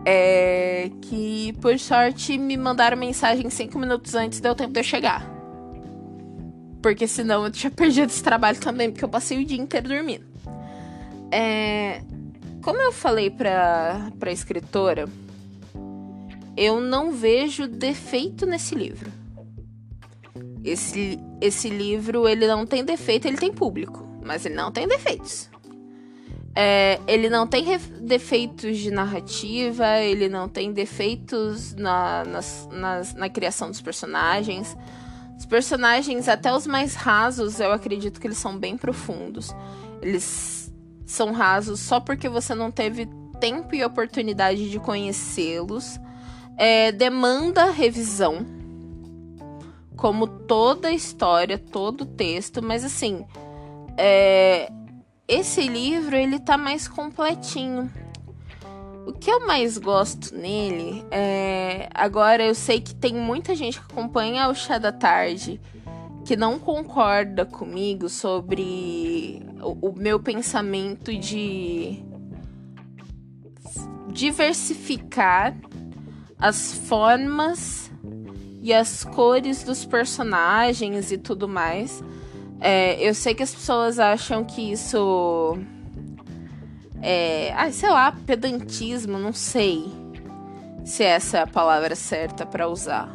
É 0.05 0.91
que, 1.01 1.53
por 1.61 1.79
sorte, 1.79 2.37
me 2.37 2.57
mandaram 2.57 2.97
mensagem 2.97 3.49
cinco 3.49 3.79
minutos 3.79 4.13
antes, 4.15 4.41
deu 4.41 4.53
tempo 4.53 4.73
de 4.73 4.81
eu 4.81 4.83
chegar. 4.83 5.25
Porque 6.81 7.07
senão 7.07 7.45
eu 7.45 7.51
tinha 7.51 7.71
perdido 7.71 8.09
esse 8.09 8.21
trabalho 8.21 8.59
também, 8.59 8.91
porque 8.91 9.05
eu 9.05 9.09
passei 9.09 9.41
o 9.41 9.45
dia 9.45 9.57
inteiro 9.57 9.87
dormindo. 9.87 10.25
É, 11.31 12.01
como 12.61 12.81
eu 12.81 12.91
falei 12.91 13.29
pra, 13.29 14.11
pra 14.19 14.31
escritora, 14.31 15.07
eu 16.57 16.79
não 16.79 17.11
vejo 17.11 17.67
defeito 17.67 18.45
nesse 18.45 18.75
livro. 18.75 19.11
Esse, 20.63 21.19
esse 21.39 21.69
livro, 21.69 22.27
ele 22.27 22.47
não 22.47 22.65
tem 22.65 22.83
defeito, 22.83 23.27
ele 23.27 23.37
tem 23.37 23.53
público, 23.53 24.07
mas 24.23 24.45
ele 24.45 24.55
não 24.55 24.71
tem 24.71 24.87
defeitos. 24.87 25.49
É, 26.57 27.01
ele 27.05 27.29
não 27.29 27.45
tem 27.45 27.65
defeitos 28.01 28.77
de 28.77 28.89
narrativa, 28.89 29.99
ele 29.99 30.29
não 30.29 30.47
tem 30.47 30.71
defeitos 30.71 31.75
na, 31.75 32.23
nas, 32.23 32.69
nas, 32.71 33.13
na 33.13 33.29
criação 33.29 33.69
dos 33.69 33.81
personagens. 33.81 34.75
Os 35.37 35.45
personagens, 35.45 36.29
até 36.29 36.53
os 36.53 36.65
mais 36.65 36.95
rasos, 36.95 37.59
eu 37.59 37.73
acredito 37.73 38.21
que 38.21 38.25
eles 38.25 38.37
são 38.37 38.57
bem 38.57 38.77
profundos. 38.77 39.53
Eles 40.01 40.73
são 41.05 41.33
rasos 41.33 41.81
só 41.81 41.99
porque 41.99 42.29
você 42.29 42.55
não 42.55 42.71
teve 42.71 43.07
tempo 43.39 43.75
e 43.75 43.83
oportunidade 43.83 44.69
de 44.69 44.79
conhecê-los. 44.79 45.99
É, 46.57 46.91
demanda 46.91 47.71
revisão, 47.71 48.45
como 49.95 50.27
toda 50.27 50.91
história, 50.91 51.57
todo 51.57 52.05
texto, 52.05 52.61
mas 52.61 52.83
assim, 52.83 53.25
é, 53.97 54.71
esse 55.27 55.67
livro 55.67 56.15
ele 56.15 56.39
tá 56.39 56.57
mais 56.57 56.87
completinho. 56.87 57.91
O 59.05 59.13
que 59.13 59.29
eu 59.29 59.45
mais 59.45 59.77
gosto 59.77 60.35
nele 60.35 61.05
é. 61.11 61.89
Agora 61.93 62.43
eu 62.43 62.55
sei 62.55 62.81
que 62.81 62.95
tem 62.95 63.13
muita 63.13 63.53
gente 63.53 63.79
que 63.79 63.91
acompanha 63.91 64.49
o 64.49 64.55
Chá 64.55 64.79
da 64.79 64.91
Tarde 64.91 65.61
que 66.25 66.35
não 66.35 66.57
concorda 66.57 67.45
comigo 67.45 68.09
sobre 68.09 69.43
o, 69.61 69.89
o 69.89 69.95
meu 69.95 70.19
pensamento 70.19 71.15
de 71.15 72.03
diversificar 74.11 75.55
as 76.39 76.73
formas 76.73 77.91
e 78.61 78.73
as 78.73 79.03
cores 79.03 79.63
dos 79.63 79.85
personagens 79.85 81.11
e 81.11 81.17
tudo 81.17 81.47
mais 81.47 82.03
é, 82.59 82.99
eu 82.99 83.13
sei 83.13 83.33
que 83.33 83.43
as 83.43 83.53
pessoas 83.53 83.99
acham 83.99 84.43
que 84.43 84.71
isso. 84.71 85.57
É. 87.01 87.53
Ah, 87.55 87.71
sei 87.71 87.89
lá, 87.89 88.11
pedantismo, 88.11 89.17
não 89.19 89.33
sei 89.33 89.85
se 90.83 91.03
essa 91.03 91.37
é 91.37 91.41
a 91.41 91.47
palavra 91.47 91.95
certa 91.95 92.45
para 92.45 92.67
usar. 92.67 93.09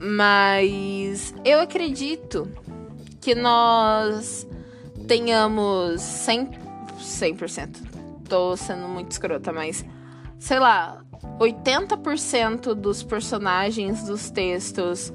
Mas 0.00 1.34
eu 1.44 1.60
acredito 1.60 2.50
que 3.20 3.34
nós 3.34 4.46
tenhamos 5.06 6.00
100%, 6.00 6.58
100%. 7.00 7.88
Tô 8.28 8.56
sendo 8.56 8.88
muito 8.88 9.10
escrota, 9.10 9.52
mas 9.52 9.84
sei 10.38 10.58
lá, 10.58 11.02
80% 11.38 12.74
dos 12.74 13.02
personagens 13.02 14.04
dos 14.04 14.30
textos 14.30 15.12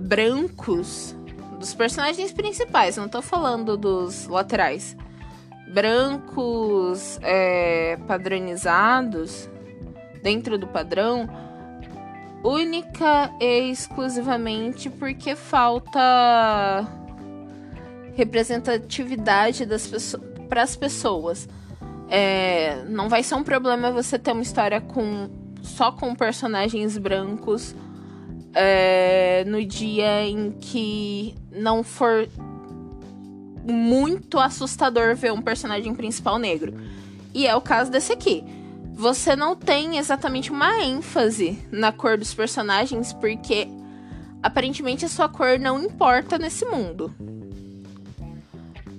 brancos 0.00 1.16
dos 1.58 1.74
personagens 1.74 2.32
principais, 2.32 2.96
não 2.96 3.08
tô 3.08 3.20
falando 3.20 3.76
dos 3.76 4.26
laterais. 4.28 4.96
Brancos 5.74 7.18
é, 7.20 7.98
padronizados, 8.06 9.50
dentro 10.22 10.56
do 10.56 10.66
padrão, 10.66 11.28
única 12.42 13.30
e 13.40 13.70
exclusivamente 13.70 14.88
porque 14.88 15.34
falta 15.34 16.86
representatividade 18.14 19.66
das 19.66 19.86
pessoas 19.86 20.28
para 20.48 20.62
as 20.62 20.74
pessoas. 20.74 21.48
É, 22.10 22.84
não 22.88 23.08
vai 23.08 23.22
ser 23.22 23.34
um 23.34 23.44
problema 23.44 23.92
você 23.92 24.18
ter 24.18 24.32
uma 24.32 24.42
história 24.42 24.80
com 24.80 25.28
só 25.62 25.92
com 25.92 26.14
personagens 26.14 26.96
brancos 26.96 27.74
é, 28.54 29.44
no 29.46 29.64
dia 29.64 30.24
em 30.26 30.52
que 30.52 31.34
não 31.52 31.82
for 31.82 32.28
muito 33.64 34.38
assustador 34.38 35.14
ver 35.14 35.32
um 35.32 35.42
personagem 35.42 35.94
principal 35.94 36.38
negro. 36.38 36.74
E 37.34 37.46
é 37.46 37.54
o 37.54 37.60
caso 37.60 37.90
desse 37.90 38.12
aqui. 38.12 38.42
Você 38.94 39.36
não 39.36 39.54
tem 39.54 39.98
exatamente 39.98 40.50
uma 40.50 40.82
ênfase 40.82 41.58
na 41.70 41.92
cor 41.92 42.18
dos 42.18 42.34
personagens, 42.34 43.12
porque 43.12 43.68
aparentemente 44.42 45.04
a 45.04 45.08
sua 45.08 45.28
cor 45.28 45.58
não 45.58 45.80
importa 45.80 46.38
nesse 46.38 46.64
mundo. 46.64 47.14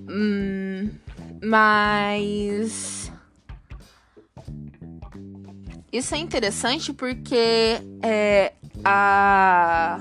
Hum, 0.07 0.89
mas. 1.41 3.11
Isso 5.91 6.13
é 6.13 6.17
interessante 6.19 6.93
porque 6.93 7.81
é, 8.03 8.53
a 8.83 9.99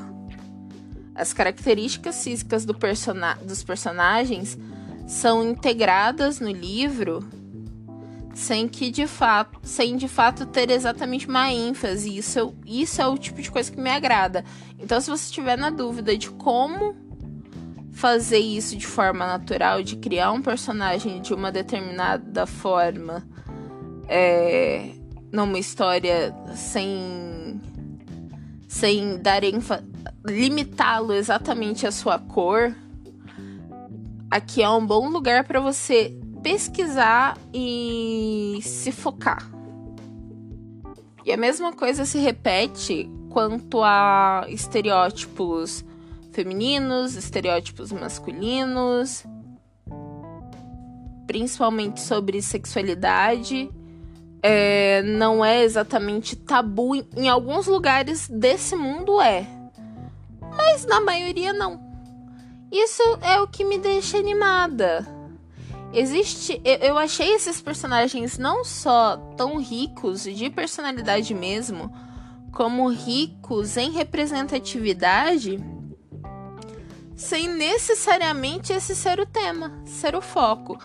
as 1.14 1.32
características 1.32 2.22
físicas 2.22 2.64
do 2.64 2.72
persona 2.72 3.34
dos 3.42 3.64
personagens 3.64 4.56
são 5.04 5.42
integradas 5.42 6.38
no 6.38 6.50
livro 6.50 7.28
sem 8.38 8.68
que 8.68 8.88
de 8.88 9.08
fato, 9.08 9.58
sem 9.64 9.96
de 9.96 10.06
fato 10.06 10.46
ter 10.46 10.70
exatamente 10.70 11.26
uma 11.26 11.50
ênfase. 11.52 12.16
Isso, 12.16 12.54
isso 12.64 13.02
é 13.02 13.06
o 13.06 13.18
tipo 13.18 13.42
de 13.42 13.50
coisa 13.50 13.70
que 13.70 13.80
me 13.80 13.90
agrada. 13.90 14.44
Então, 14.78 15.00
se 15.00 15.10
você 15.10 15.24
estiver 15.24 15.58
na 15.58 15.70
dúvida 15.70 16.16
de 16.16 16.30
como 16.30 16.94
fazer 17.98 18.38
isso 18.38 18.76
de 18.76 18.86
forma 18.86 19.26
natural, 19.26 19.82
de 19.82 19.96
criar 19.96 20.30
um 20.30 20.40
personagem 20.40 21.20
de 21.20 21.34
uma 21.34 21.50
determinada 21.50 22.46
forma, 22.46 23.26
é, 24.06 24.90
numa 25.32 25.58
história 25.58 26.32
sem 26.54 27.60
sem 28.68 29.20
dar 29.20 29.42
limitá-lo 30.24 31.12
exatamente 31.12 31.88
à 31.88 31.90
sua 31.90 32.20
cor, 32.20 32.72
aqui 34.30 34.62
é 34.62 34.70
um 34.70 34.86
bom 34.86 35.08
lugar 35.08 35.42
para 35.42 35.58
você 35.58 36.16
pesquisar 36.40 37.36
e 37.52 38.60
se 38.62 38.92
focar. 38.92 39.50
E 41.24 41.32
a 41.32 41.36
mesma 41.36 41.72
coisa 41.72 42.04
se 42.04 42.18
repete 42.18 43.10
quanto 43.28 43.82
a 43.82 44.44
estereótipos 44.48 45.84
femininos, 46.32 47.16
estereótipos 47.16 47.92
masculinos, 47.92 49.24
principalmente 51.26 52.00
sobre 52.00 52.40
sexualidade. 52.42 53.70
É, 54.42 55.02
não 55.02 55.44
é 55.44 55.62
exatamente 55.62 56.36
tabu. 56.36 56.94
Em 57.16 57.28
alguns 57.28 57.66
lugares 57.66 58.28
desse 58.28 58.76
mundo 58.76 59.20
é, 59.20 59.46
mas 60.56 60.84
na 60.86 61.00
maioria 61.00 61.52
não. 61.52 61.86
Isso 62.70 63.02
é 63.22 63.40
o 63.40 63.48
que 63.48 63.64
me 63.64 63.78
deixa 63.78 64.18
animada. 64.18 65.06
Existe. 65.92 66.60
Eu, 66.64 66.76
eu 66.76 66.98
achei 66.98 67.32
esses 67.34 67.60
personagens 67.60 68.38
não 68.38 68.64
só 68.64 69.16
tão 69.36 69.58
ricos 69.58 70.24
de 70.24 70.50
personalidade 70.50 71.32
mesmo, 71.34 71.90
como 72.52 72.88
ricos 72.88 73.76
em 73.76 73.90
representatividade 73.90 75.58
sem 77.18 77.48
necessariamente 77.48 78.72
esse 78.72 78.94
ser 78.94 79.18
o 79.18 79.26
tema, 79.26 79.82
ser 79.84 80.14
o 80.14 80.20
foco. 80.20 80.78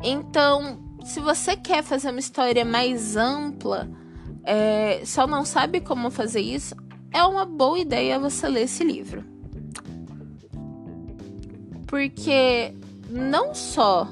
Então, 0.00 0.78
se 1.04 1.18
você 1.18 1.56
quer 1.56 1.82
fazer 1.82 2.10
uma 2.10 2.20
história 2.20 2.64
mais 2.64 3.16
ampla, 3.16 3.90
é, 4.44 5.02
só 5.04 5.26
não 5.26 5.44
sabe 5.44 5.80
como 5.80 6.08
fazer 6.08 6.40
isso, 6.40 6.76
é 7.12 7.20
uma 7.24 7.44
boa 7.44 7.80
ideia 7.80 8.16
você 8.16 8.46
ler 8.48 8.62
esse 8.62 8.84
livro. 8.84 9.24
Porque 11.88 12.72
não 13.10 13.52
só 13.52 14.06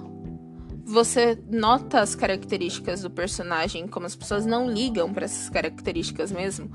você 0.84 1.38
nota 1.49 2.00
as 2.00 2.16
características 2.16 3.02
do 3.02 3.11
personagem, 3.11 3.87
como 3.87 4.06
as 4.06 4.16
pessoas 4.16 4.44
não 4.44 4.68
ligam 4.68 5.12
para 5.14 5.25
essas 5.25 5.49
características 5.49 6.32
mesmo, 6.32 6.68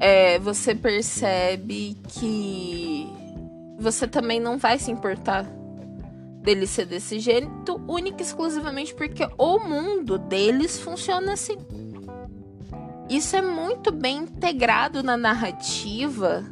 é, 0.00 0.38
você 0.40 0.74
percebe 0.74 1.96
que 2.08 3.19
você 3.80 4.06
também 4.06 4.38
não 4.38 4.58
vai 4.58 4.78
se 4.78 4.90
importar 4.90 5.44
dele 6.42 6.66
ser 6.66 6.86
desse 6.86 7.18
jeito, 7.18 7.80
única 7.86 8.22
e 8.22 8.26
exclusivamente 8.26 8.94
porque 8.94 9.26
o 9.36 9.58
mundo 9.58 10.18
deles 10.18 10.78
funciona 10.78 11.32
assim. 11.32 11.56
Isso 13.08 13.34
é 13.36 13.42
muito 13.42 13.90
bem 13.90 14.18
integrado 14.18 15.02
na 15.02 15.16
narrativa 15.16 16.44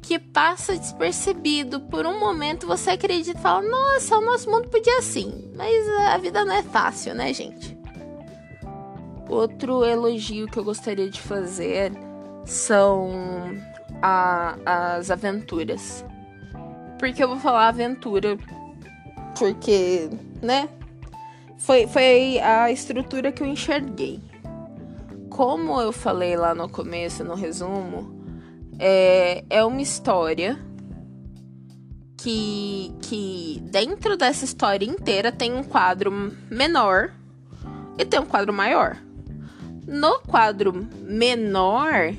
que 0.00 0.18
passa 0.18 0.76
despercebido. 0.76 1.80
Por 1.80 2.06
um 2.06 2.20
momento 2.20 2.66
você 2.66 2.90
acredita 2.90 3.38
e 3.38 3.42
fala: 3.42 3.62
Nossa, 3.62 4.16
o 4.16 4.20
nosso 4.20 4.50
mundo 4.50 4.68
podia 4.68 4.98
assim. 4.98 5.50
Mas 5.56 5.88
a 6.08 6.18
vida 6.18 6.44
não 6.44 6.54
é 6.54 6.62
fácil, 6.62 7.14
né, 7.14 7.32
gente? 7.32 7.76
Outro 9.28 9.84
elogio 9.84 10.46
que 10.46 10.58
eu 10.58 10.64
gostaria 10.64 11.08
de 11.08 11.20
fazer 11.20 11.92
são 12.44 13.10
a, 14.02 14.56
as 14.96 15.10
aventuras 15.10 16.04
porque 17.02 17.20
eu 17.20 17.26
vou 17.26 17.36
falar 17.36 17.66
aventura. 17.66 18.38
Porque, 19.36 20.08
né? 20.40 20.68
Foi, 21.58 21.88
foi 21.88 22.38
a 22.38 22.70
estrutura 22.70 23.32
que 23.32 23.42
eu 23.42 23.46
enxerguei. 23.48 24.20
Como 25.28 25.80
eu 25.80 25.90
falei 25.90 26.36
lá 26.36 26.54
no 26.54 26.68
começo, 26.68 27.24
no 27.24 27.34
resumo, 27.34 28.24
é, 28.78 29.44
é 29.50 29.64
uma 29.64 29.82
história 29.82 30.56
que, 32.16 32.94
que 33.02 33.60
dentro 33.64 34.16
dessa 34.16 34.44
história 34.44 34.86
inteira 34.86 35.32
tem 35.32 35.52
um 35.52 35.64
quadro 35.64 36.12
menor 36.48 37.12
e 37.98 38.04
tem 38.04 38.20
um 38.20 38.26
quadro 38.26 38.52
maior. 38.52 38.96
No 39.88 40.20
quadro 40.20 40.88
menor, 41.00 42.14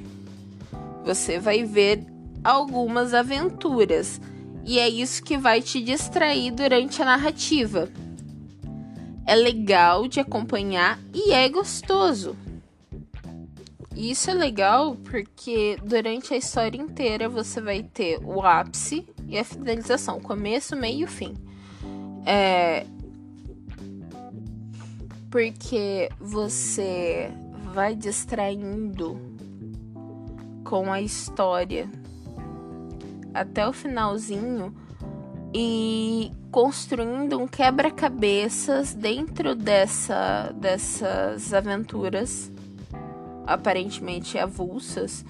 você 1.06 1.40
vai 1.40 1.64
ver 1.64 2.04
algumas 2.44 3.14
aventuras 3.14 4.20
e 4.66 4.80
é 4.80 4.88
isso 4.88 5.24
que 5.24 5.38
vai 5.38 5.62
te 5.62 5.82
distrair 5.82 6.52
durante 6.52 7.02
a 7.02 7.06
narrativa. 7.06 7.90
É 9.26 9.36
legal 9.36 10.08
de 10.08 10.20
acompanhar 10.20 11.00
e 11.14 11.32
é 11.32 11.48
gostoso. 11.50 12.36
E 13.96 14.12
isso 14.12 14.32
é 14.32 14.34
legal 14.34 14.96
porque 14.96 15.78
durante 15.84 16.34
a 16.34 16.38
história 16.38 16.78
inteira 16.78 17.30
você 17.30 17.62
vai 17.62 17.84
ter 17.84 18.20
o 18.24 18.42
ápice 18.42 19.08
e 19.28 19.38
a 19.38 19.44
finalização, 19.44 20.20
começo, 20.20 20.76
meio 20.76 21.06
e 21.06 21.08
fim. 21.08 21.34
É. 22.26 22.86
Porque 25.30 26.10
você 26.20 27.32
vai 27.74 27.96
distraindo 27.96 29.20
com 30.64 30.92
a 30.92 31.02
história 31.02 31.90
até 33.34 33.68
o 33.68 33.74
finalzinho 33.74 34.74
e 35.54 36.32
construindo 36.52 37.40
um 37.40 37.48
quebra-cabeças 37.48 38.94
dentro 38.94 39.56
dessa, 39.56 40.54
dessas 40.56 41.54
aventuras 41.54 42.52
aparentemente 43.46 44.38
avulsas 44.38 45.26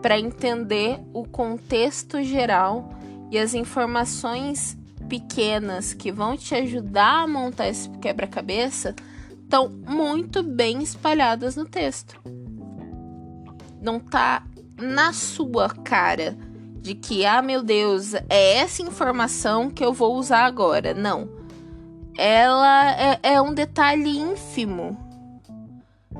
para 0.00 0.18
entender 0.18 0.98
o 1.12 1.24
contexto 1.24 2.22
geral 2.22 2.90
e 3.30 3.38
as 3.38 3.54
informações 3.54 4.76
pequenas 5.08 5.92
que 5.92 6.10
vão 6.10 6.36
te 6.36 6.54
ajudar 6.54 7.24
a 7.24 7.26
montar 7.26 7.68
esse 7.68 7.88
quebra-cabeça 7.98 8.94
estão 9.42 9.68
muito 9.68 10.42
bem 10.42 10.82
espalhadas 10.82 11.56
no 11.56 11.64
texto. 11.64 12.20
Não 13.82 13.98
tá 13.98 14.44
na 14.78 15.12
sua 15.12 15.68
cara 15.68 16.36
de 16.80 16.94
que, 16.94 17.26
ah, 17.26 17.42
meu 17.42 17.62
Deus, 17.62 18.14
é 18.28 18.56
essa 18.56 18.82
informação 18.82 19.70
que 19.70 19.84
eu 19.84 19.92
vou 19.92 20.16
usar 20.16 20.44
agora. 20.44 20.94
Não. 20.94 21.28
Ela 22.16 22.92
é, 22.92 23.20
é 23.22 23.40
um 23.40 23.52
detalhe 23.52 24.18
ínfimo. 24.18 24.96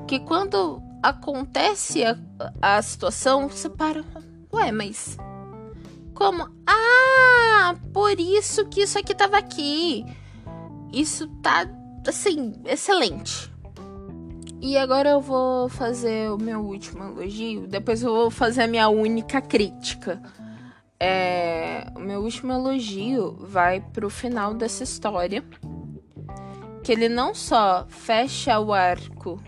Que 0.07 0.21
quando 0.21 0.83
acontece 1.03 2.05
a, 2.05 2.17
a 2.61 2.83
situação, 2.83 3.49
você 3.49 3.69
para. 3.69 4.05
Ué, 4.53 4.71
mas. 4.71 5.17
Como? 6.15 6.49
Ah, 6.67 7.75
por 7.93 8.21
isso 8.21 8.67
que 8.67 8.83
isso 8.83 8.99
aqui 8.99 9.15
tava 9.15 9.39
aqui. 9.39 10.05
Isso 10.93 11.27
tá, 11.43 11.67
assim, 12.07 12.55
excelente. 12.67 13.51
E 14.63 14.77
agora 14.77 15.09
eu 15.09 15.21
vou 15.23 15.71
fazer 15.71 16.31
o 16.31 16.37
meu 16.37 16.61
último 16.61 17.03
elogio. 17.05 17.67
Depois 17.67 18.03
eu 18.03 18.15
vou 18.15 18.31
fazer 18.31 18.63
a 18.63 18.67
minha 18.67 18.89
única 18.91 19.41
crítica. 19.41 20.21
É, 21.03 21.87
o 21.97 22.01
meu 22.01 22.21
último 22.21 22.53
elogio 22.53 23.35
vai 23.41 23.81
pro 23.81 24.11
final 24.11 24.53
dessa 24.53 24.85
história. 24.85 25.43
Que 26.85 26.93
ele 26.93 27.09
não 27.09 27.35
só 27.35 27.87
fecha 27.89 28.61
o 28.61 28.73
arco 28.73 29.43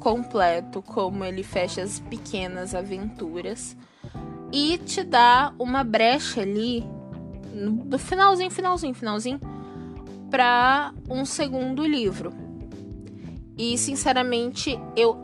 completo, 0.00 0.80
como 0.80 1.24
ele 1.24 1.42
fecha 1.42 1.82
as 1.82 2.00
pequenas 2.00 2.74
aventuras. 2.74 3.76
E 4.50 4.78
te 4.78 5.04
dá 5.04 5.52
uma 5.58 5.84
brecha 5.84 6.40
ali, 6.40 6.82
no 7.52 7.98
finalzinho, 7.98 8.50
finalzinho, 8.50 8.94
finalzinho, 8.94 9.40
para 10.30 10.94
um 11.10 11.26
segundo 11.26 11.84
livro. 11.84 12.32
E 13.58 13.76
sinceramente, 13.76 14.78
eu 14.94 15.22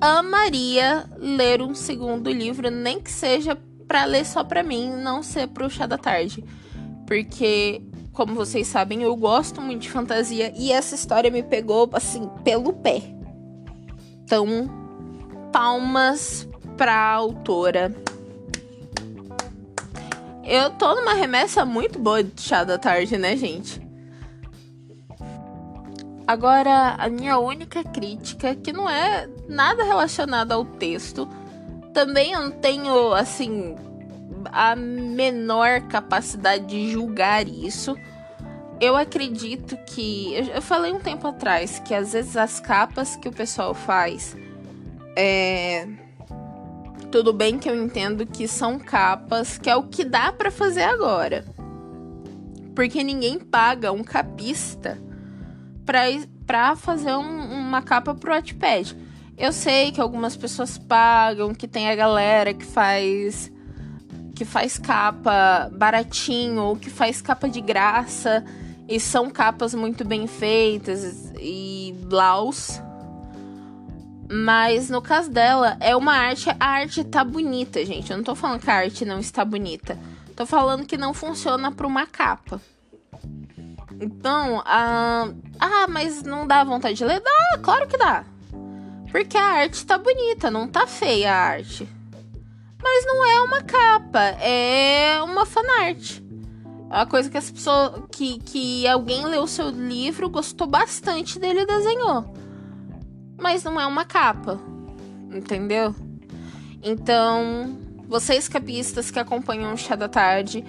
amaria 0.00 1.08
ler 1.16 1.62
um 1.62 1.74
segundo 1.74 2.30
livro, 2.30 2.70
nem 2.70 3.00
que 3.00 3.10
seja 3.10 3.56
para 3.90 4.04
ler 4.04 4.24
só 4.24 4.44
para 4.44 4.62
mim, 4.62 4.88
não 4.88 5.20
ser 5.20 5.48
pro 5.48 5.68
chá 5.68 5.84
da 5.84 5.98
tarde. 5.98 6.44
Porque, 7.08 7.82
como 8.12 8.36
vocês 8.36 8.68
sabem, 8.68 9.02
eu 9.02 9.16
gosto 9.16 9.60
muito 9.60 9.82
de 9.82 9.90
fantasia 9.90 10.52
e 10.56 10.70
essa 10.70 10.94
história 10.94 11.28
me 11.28 11.42
pegou 11.42 11.90
assim 11.92 12.30
pelo 12.44 12.72
pé. 12.72 13.02
Então, 14.22 14.46
palmas 15.52 16.48
pra 16.76 16.96
autora. 17.14 17.92
Eu 20.44 20.70
tô 20.70 20.94
numa 20.94 21.14
remessa 21.14 21.64
muito 21.64 21.98
boa 21.98 22.22
de 22.22 22.40
chá 22.40 22.62
da 22.62 22.78
tarde, 22.78 23.18
né, 23.18 23.36
gente? 23.36 23.82
Agora, 26.28 26.94
a 26.96 27.08
minha 27.08 27.40
única 27.40 27.82
crítica, 27.82 28.54
que 28.54 28.72
não 28.72 28.88
é 28.88 29.28
nada 29.48 29.82
relacionada 29.82 30.54
ao 30.54 30.64
texto, 30.64 31.28
também 31.92 32.32
eu 32.32 32.42
não 32.42 32.50
tenho, 32.50 33.12
assim, 33.12 33.76
a 34.46 34.74
menor 34.76 35.82
capacidade 35.82 36.66
de 36.66 36.92
julgar 36.92 37.46
isso. 37.46 37.96
Eu 38.80 38.96
acredito 38.96 39.76
que. 39.86 40.34
Eu 40.54 40.62
falei 40.62 40.92
um 40.92 41.00
tempo 41.00 41.26
atrás 41.26 41.78
que 41.80 41.94
às 41.94 42.12
vezes 42.12 42.36
as 42.36 42.60
capas 42.60 43.16
que 43.16 43.28
o 43.28 43.32
pessoal 43.32 43.74
faz. 43.74 44.36
É. 45.16 45.86
Tudo 47.10 47.32
bem 47.32 47.58
que 47.58 47.68
eu 47.68 47.74
entendo 47.74 48.24
que 48.24 48.46
são 48.46 48.78
capas, 48.78 49.58
que 49.58 49.68
é 49.68 49.74
o 49.74 49.82
que 49.82 50.04
dá 50.04 50.32
para 50.32 50.50
fazer 50.50 50.84
agora. 50.84 51.44
Porque 52.74 53.02
ninguém 53.02 53.38
paga 53.38 53.90
um 53.90 54.04
capista 54.04 54.96
pra, 55.84 56.02
pra 56.46 56.76
fazer 56.76 57.12
um, 57.14 57.52
uma 57.52 57.82
capa 57.82 58.14
pro 58.14 58.30
Wattpad. 58.32 58.96
Eu 59.40 59.54
sei 59.54 59.90
que 59.90 60.02
algumas 60.02 60.36
pessoas 60.36 60.76
pagam, 60.76 61.54
que 61.54 61.66
tem 61.66 61.88
a 61.88 61.96
galera 61.96 62.52
que 62.52 62.66
faz 62.66 63.50
que 64.34 64.44
faz 64.44 64.78
capa 64.78 65.70
baratinho 65.72 66.62
ou 66.62 66.76
que 66.76 66.90
faz 66.90 67.22
capa 67.22 67.48
de 67.48 67.60
graça 67.62 68.44
e 68.86 69.00
são 69.00 69.30
capas 69.30 69.74
muito 69.74 70.04
bem 70.04 70.26
feitas 70.26 71.32
e 71.40 71.94
blaus. 72.02 72.82
Mas 74.30 74.90
no 74.90 75.00
caso 75.00 75.30
dela, 75.30 75.74
é 75.80 75.96
uma 75.96 76.12
arte, 76.12 76.50
a 76.60 76.66
arte 76.66 77.02
tá 77.02 77.24
bonita, 77.24 77.82
gente. 77.84 78.10
Eu 78.10 78.18
não 78.18 78.24
tô 78.24 78.34
falando 78.34 78.60
que 78.60 78.70
a 78.70 78.74
arte 78.74 79.06
não 79.06 79.18
está 79.20 79.42
bonita. 79.42 79.98
Tô 80.36 80.44
falando 80.44 80.84
que 80.84 80.98
não 80.98 81.14
funciona 81.14 81.72
para 81.72 81.86
uma 81.86 82.06
capa. 82.06 82.60
Então, 83.98 84.62
ah, 84.66 85.30
ah, 85.58 85.86
mas 85.88 86.22
não 86.22 86.46
dá 86.46 86.62
vontade 86.62 86.96
de 86.96 87.04
ler? 87.06 87.20
Dá, 87.20 87.58
claro 87.62 87.88
que 87.88 87.96
dá. 87.96 88.24
Porque 89.10 89.36
a 89.36 89.42
arte 89.42 89.84
tá 89.84 89.98
bonita, 89.98 90.50
não 90.50 90.68
tá 90.68 90.86
feia 90.86 91.32
a 91.32 91.36
arte. 91.36 91.88
Mas 92.82 93.04
não 93.04 93.24
é 93.26 93.42
uma 93.42 93.62
capa, 93.62 94.20
é 94.40 95.20
uma 95.22 95.44
fanart. 95.44 96.20
É 96.90 96.96
uma 96.96 97.06
coisa 97.06 97.28
que 97.28 97.36
as 97.36 97.50
pessoas. 97.50 98.02
Que, 98.10 98.38
que 98.38 98.86
alguém 98.86 99.26
leu 99.26 99.42
o 99.42 99.48
seu 99.48 99.68
livro, 99.68 100.30
gostou 100.30 100.66
bastante 100.66 101.38
dele 101.38 101.60
e 101.60 101.66
desenhou. 101.66 102.32
Mas 103.38 103.64
não 103.64 103.80
é 103.80 103.86
uma 103.86 104.04
capa. 104.04 104.60
Entendeu? 105.32 105.94
Então, 106.82 107.78
vocês 108.08 108.48
capistas 108.48 109.10
que 109.10 109.18
acompanham 109.18 109.74
o 109.74 109.76
Chá 109.76 109.94
da 109.94 110.08
Tarde, 110.08 110.64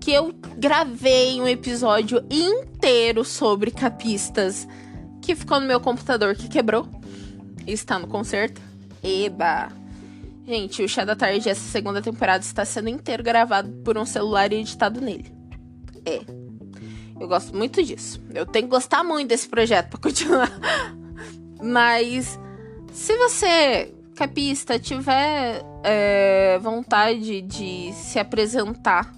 que 0.00 0.12
eu 0.12 0.32
gravei 0.56 1.40
um 1.40 1.48
episódio 1.48 2.24
inteiro 2.30 3.24
sobre 3.24 3.70
capistas 3.70 4.68
que 5.20 5.34
ficou 5.34 5.58
no 5.58 5.66
meu 5.66 5.80
computador 5.80 6.36
que 6.36 6.48
quebrou 6.48 6.88
está 7.72 7.98
no 7.98 8.06
concerto. 8.06 8.60
Eba! 9.02 9.68
Gente, 10.46 10.82
o 10.82 10.88
Chá 10.88 11.04
da 11.04 11.16
Tarde, 11.16 11.48
essa 11.48 11.60
segunda 11.60 12.00
temporada, 12.00 12.44
está 12.44 12.64
sendo 12.64 12.88
inteiro 12.88 13.22
gravado 13.22 13.68
por 13.84 13.98
um 13.98 14.06
celular 14.06 14.52
e 14.52 14.60
editado 14.60 15.00
nele. 15.00 15.32
É. 16.04 16.20
Eu 17.18 17.26
gosto 17.26 17.56
muito 17.56 17.82
disso. 17.82 18.22
Eu 18.32 18.46
tenho 18.46 18.66
que 18.66 18.70
gostar 18.70 19.02
muito 19.02 19.28
desse 19.28 19.48
projeto 19.48 19.88
para 19.88 19.98
continuar. 19.98 20.50
Mas, 21.60 22.38
se 22.92 23.16
você, 23.16 23.92
capista, 24.14 24.78
tiver 24.78 25.64
é, 25.82 26.58
vontade 26.60 27.42
de 27.42 27.92
se 27.94 28.18
apresentar 28.18 29.12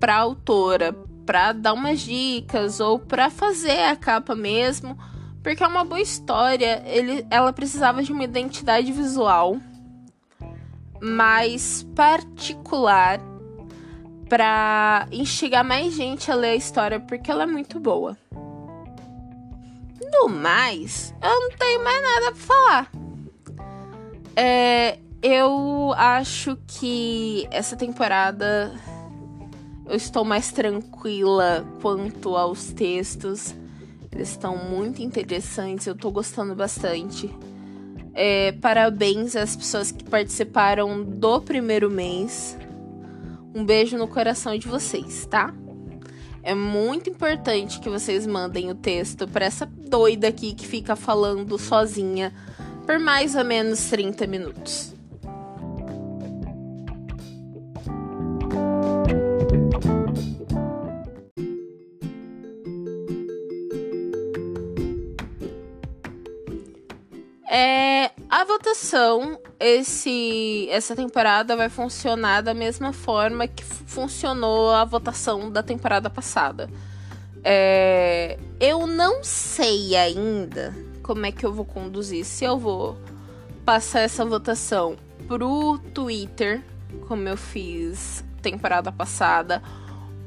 pra 0.00 0.16
autora, 0.16 0.92
pra 1.24 1.52
dar 1.52 1.74
umas 1.74 2.00
dicas 2.00 2.80
ou 2.80 2.98
pra 2.98 3.28
fazer 3.28 3.84
a 3.84 3.94
capa 3.94 4.34
mesmo, 4.34 4.98
porque 5.42 5.62
é 5.62 5.66
uma 5.66 5.84
boa 5.84 6.00
história, 6.00 6.82
ele, 6.86 7.26
ela 7.30 7.52
precisava 7.52 8.02
de 8.02 8.12
uma 8.12 8.24
identidade 8.24 8.92
visual 8.92 9.56
mais 11.00 11.84
particular 11.94 13.20
para 14.28 15.06
instigar 15.10 15.64
mais 15.64 15.94
gente 15.94 16.30
a 16.30 16.34
ler 16.34 16.50
a 16.50 16.56
história, 16.56 17.00
porque 17.00 17.30
ela 17.30 17.44
é 17.44 17.46
muito 17.46 17.80
boa. 17.80 18.16
No 20.12 20.28
mais, 20.28 21.14
eu 21.22 21.40
não 21.40 21.50
tenho 21.56 21.82
mais 21.82 22.02
nada 22.02 22.32
pra 22.32 22.40
falar. 22.40 22.92
É, 24.36 24.98
eu 25.22 25.92
acho 25.96 26.56
que 26.66 27.46
essa 27.50 27.76
temporada 27.76 28.72
eu 29.86 29.96
estou 29.96 30.24
mais 30.24 30.52
tranquila 30.52 31.66
quanto 31.80 32.36
aos 32.36 32.72
textos. 32.72 33.54
Eles 34.12 34.30
estão 34.30 34.56
muito 34.56 35.02
interessantes, 35.02 35.86
eu 35.86 35.94
tô 35.94 36.10
gostando 36.10 36.54
bastante. 36.54 37.30
É, 38.14 38.52
parabéns 38.52 39.36
às 39.36 39.54
pessoas 39.54 39.92
que 39.92 40.02
participaram 40.04 41.04
do 41.04 41.40
primeiro 41.40 41.90
mês. 41.90 42.56
Um 43.54 43.64
beijo 43.64 43.96
no 43.96 44.08
coração 44.08 44.58
de 44.58 44.66
vocês, 44.66 45.26
tá? 45.26 45.54
É 46.42 46.54
muito 46.54 47.10
importante 47.10 47.80
que 47.80 47.88
vocês 47.88 48.26
mandem 48.26 48.70
o 48.70 48.74
texto 48.74 49.28
para 49.28 49.44
essa 49.44 49.66
doida 49.66 50.28
aqui 50.28 50.54
que 50.54 50.66
fica 50.66 50.96
falando 50.96 51.58
sozinha 51.58 52.32
por 52.86 52.98
mais 52.98 53.34
ou 53.34 53.44
menos 53.44 53.90
30 53.90 54.26
minutos. 54.26 54.97
Votação, 68.48 69.38
esse, 69.60 70.66
essa 70.70 70.96
temporada 70.96 71.54
vai 71.54 71.68
funcionar 71.68 72.40
da 72.40 72.54
mesma 72.54 72.94
forma 72.94 73.46
que 73.46 73.62
funcionou 73.62 74.70
a 74.70 74.84
votação 74.84 75.50
da 75.50 75.62
temporada 75.62 76.08
passada. 76.08 76.68
É, 77.44 78.38
eu 78.58 78.86
não 78.86 79.22
sei 79.22 79.94
ainda 79.94 80.74
como 81.02 81.26
é 81.26 81.30
que 81.30 81.44
eu 81.44 81.52
vou 81.52 81.64
conduzir. 81.64 82.24
Se 82.24 82.44
eu 82.44 82.58
vou 82.58 82.96
passar 83.66 84.00
essa 84.00 84.24
votação 84.24 84.96
pro 85.28 85.78
Twitter, 85.92 86.62
como 87.06 87.28
eu 87.28 87.36
fiz 87.36 88.24
temporada 88.40 88.90
passada, 88.90 89.62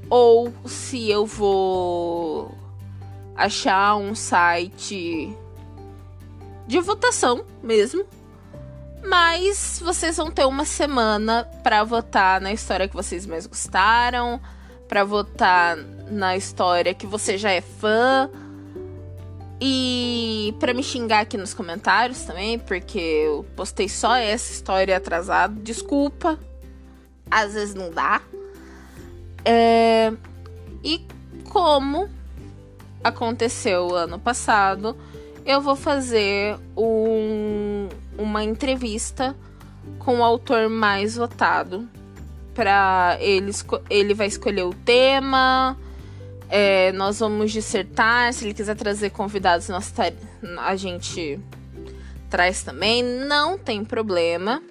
ou 0.10 0.54
se 0.66 1.10
eu 1.10 1.26
vou 1.26 2.56
achar 3.36 3.96
um 3.96 4.14
site 4.14 5.36
de 6.72 6.80
votação 6.80 7.46
mesmo. 7.62 8.06
Mas 9.04 9.82
vocês 9.84 10.16
vão 10.16 10.32
ter 10.32 10.46
uma 10.46 10.64
semana 10.64 11.44
para 11.62 11.84
votar 11.84 12.40
na 12.40 12.54
história 12.54 12.88
que 12.88 12.96
vocês 12.96 13.26
mais 13.26 13.46
gostaram, 13.46 14.40
para 14.88 15.04
votar 15.04 15.76
na 16.10 16.38
história 16.38 16.94
que 16.94 17.06
você 17.06 17.38
já 17.38 17.52
é 17.52 17.60
fã 17.60 18.30
e 19.60 20.56
para 20.60 20.74
me 20.74 20.82
xingar 20.82 21.20
aqui 21.22 21.36
nos 21.36 21.54
comentários 21.54 22.22
também, 22.22 22.58
porque 22.58 23.00
eu 23.00 23.46
postei 23.54 23.90
só 23.90 24.16
essa 24.16 24.54
história 24.54 24.96
atrasada. 24.96 25.54
Desculpa, 25.62 26.40
às 27.30 27.54
vezes 27.54 27.76
não 27.76 27.92
dá. 27.92 28.22
É... 29.44 30.14
E 30.82 31.06
como 31.50 32.10
aconteceu 33.04 33.94
ano 33.94 34.18
passado, 34.18 34.96
eu 35.46 35.62
vou 35.62 35.76
fazer 35.76 36.58
um, 36.78 37.88
uma 38.18 38.44
entrevista 38.44 39.36
com 40.00 40.20
o 40.20 40.24
autor 40.24 40.70
mais 40.70 41.16
votado. 41.16 41.88
Para 42.54 43.18
ele, 43.20 43.52
ele 43.90 44.14
vai 44.14 44.28
escolher 44.28 44.64
o 44.64 44.74
tema. 44.74 45.78
É, 46.50 46.92
nós 46.92 47.20
vamos 47.20 47.52
dissertar. 47.52 48.34
Se 48.34 48.46
ele 48.46 48.54
quiser 48.54 48.76
trazer 48.76 49.12
convidados, 49.12 49.70
nós 49.70 49.94
a 50.60 50.76
gente 50.76 51.40
traz 52.30 52.62
também. 52.64 53.02
Não 53.04 53.58
tem 53.58 53.86
problema. 53.86 54.62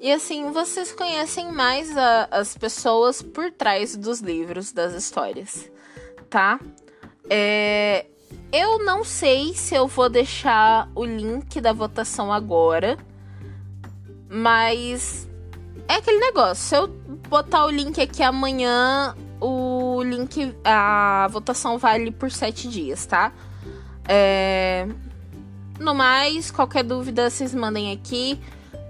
E 0.00 0.10
assim, 0.12 0.50
vocês 0.50 0.92
conhecem 0.92 1.52
mais 1.52 1.96
a, 1.96 2.28
as 2.30 2.56
pessoas 2.56 3.22
por 3.22 3.52
trás 3.52 3.96
dos 3.96 4.20
livros, 4.20 4.72
das 4.72 4.94
histórias, 4.94 5.70
tá? 6.28 6.58
É, 7.30 8.06
eu 8.52 8.84
não 8.84 9.02
sei 9.02 9.54
se 9.54 9.74
eu 9.74 9.88
vou 9.88 10.10
deixar 10.10 10.88
o 10.94 11.04
link 11.04 11.58
da 11.60 11.72
votação 11.72 12.30
agora, 12.30 12.98
mas 14.28 15.28
é 15.88 15.94
aquele 15.94 16.18
negócio. 16.18 16.56
Se 16.56 16.76
eu 16.76 16.88
botar 17.28 17.64
o 17.64 17.70
link 17.70 17.98
aqui 17.98 18.22
amanhã, 18.22 19.16
o 19.40 20.02
link, 20.02 20.54
a 20.64 21.26
votação 21.30 21.78
vale 21.78 22.10
por 22.10 22.30
sete 22.30 22.68
dias, 22.68 23.06
tá? 23.06 23.32
É... 24.06 24.86
No 25.80 25.94
mais, 25.94 26.50
qualquer 26.50 26.84
dúvida, 26.84 27.30
vocês 27.30 27.54
mandem 27.54 27.90
aqui. 27.92 28.38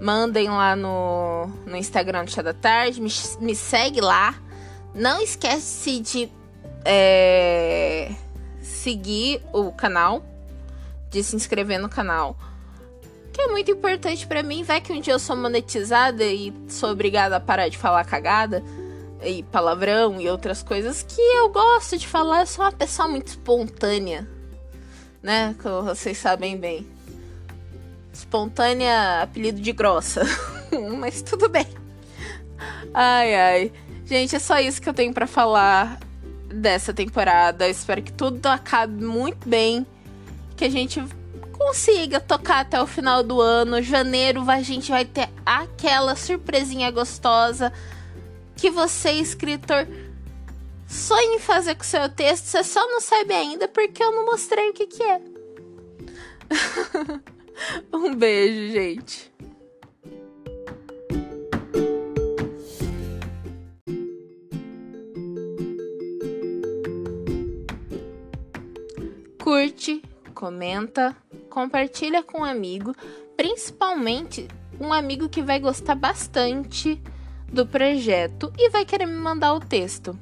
Mandem 0.01 0.49
lá 0.49 0.75
no, 0.75 1.47
no 1.65 1.77
Instagram 1.77 2.25
do 2.25 2.31
Chá 2.31 2.41
da 2.41 2.53
Tarde. 2.53 2.99
Me, 2.99 3.09
me 3.39 3.55
segue 3.55 4.01
lá. 4.01 4.35
Não 4.93 5.21
esquece 5.21 6.01
de. 6.01 6.29
É 6.83 8.11
seguir 8.83 9.41
o 9.53 9.71
canal, 9.71 10.21
de 11.09 11.23
se 11.23 11.35
inscrever 11.35 11.79
no 11.79 11.87
canal. 11.87 12.37
Que 13.31 13.41
é 13.41 13.47
muito 13.47 13.71
importante 13.71 14.27
para 14.27 14.43
mim, 14.43 14.61
vai 14.63 14.81
que 14.81 14.91
um 14.91 14.99
dia 14.99 15.13
eu 15.13 15.19
sou 15.19 15.35
monetizada 15.35 16.23
e 16.23 16.53
sou 16.67 16.91
obrigada 16.91 17.37
a 17.37 17.39
parar 17.39 17.69
de 17.69 17.77
falar 17.77 18.03
cagada 18.03 18.61
e 19.23 19.41
palavrão 19.43 20.19
e 20.19 20.29
outras 20.29 20.61
coisas 20.61 21.01
que 21.01 21.19
eu 21.19 21.49
gosto 21.49 21.97
de 21.97 22.05
falar. 22.05 22.41
Eu 22.41 22.47
sou 22.47 22.65
uma 22.65 22.71
pessoa 22.73 23.07
muito 23.07 23.27
espontânea, 23.27 24.27
né? 25.21 25.55
Como 25.63 25.83
vocês 25.83 26.17
sabem 26.17 26.57
bem. 26.57 26.85
Espontânea, 28.11 29.21
apelido 29.23 29.61
de 29.61 29.71
grossa. 29.71 30.23
Mas 30.99 31.21
tudo 31.21 31.47
bem. 31.47 31.67
Ai, 32.93 33.33
ai. 33.33 33.71
Gente, 34.05 34.35
é 34.35 34.39
só 34.39 34.59
isso 34.59 34.81
que 34.81 34.89
eu 34.89 34.93
tenho 34.93 35.13
para 35.13 35.25
falar 35.25 35.99
dessa 36.53 36.93
temporada. 36.93 37.67
Eu 37.67 37.71
espero 37.71 38.01
que 38.01 38.11
tudo 38.11 38.45
acabe 38.47 39.03
muito 39.03 39.47
bem. 39.47 39.85
Que 40.55 40.65
a 40.65 40.69
gente 40.69 41.01
consiga 41.51 42.19
tocar 42.19 42.59
até 42.59 42.81
o 42.81 42.87
final 42.87 43.23
do 43.23 43.39
ano. 43.39 43.81
Janeiro 43.81 44.49
a 44.49 44.61
gente 44.61 44.91
vai 44.91 45.05
ter 45.05 45.29
aquela 45.45 46.15
surpresinha 46.15 46.91
gostosa 46.91 47.71
que 48.55 48.69
você, 48.69 49.11
escritor, 49.11 49.87
sonha 50.87 51.35
em 51.35 51.39
fazer 51.39 51.75
com 51.75 51.83
seu 51.83 52.07
texto. 52.09 52.45
Você 52.45 52.63
só 52.63 52.85
não 52.87 53.01
sabe 53.01 53.33
ainda 53.33 53.67
porque 53.67 54.03
eu 54.03 54.11
não 54.11 54.25
mostrei 54.25 54.69
o 54.69 54.73
que, 54.73 54.87
que 54.87 55.03
é. 55.03 55.21
um 57.93 58.13
beijo, 58.15 58.73
gente. 58.73 59.31
Curte, 69.53 70.01
comenta, 70.33 71.15
compartilha 71.47 72.23
com 72.23 72.39
um 72.39 72.43
amigo, 72.43 72.95
principalmente 73.37 74.47
um 74.79 74.91
amigo 74.91 75.29
que 75.29 75.43
vai 75.43 75.59
gostar 75.59 75.93
bastante 75.93 76.99
do 77.49 77.63
projeto 77.63 78.51
e 78.57 78.71
vai 78.71 78.83
querer 78.83 79.05
me 79.05 79.13
mandar 79.13 79.53
o 79.53 79.59
texto. 79.59 80.17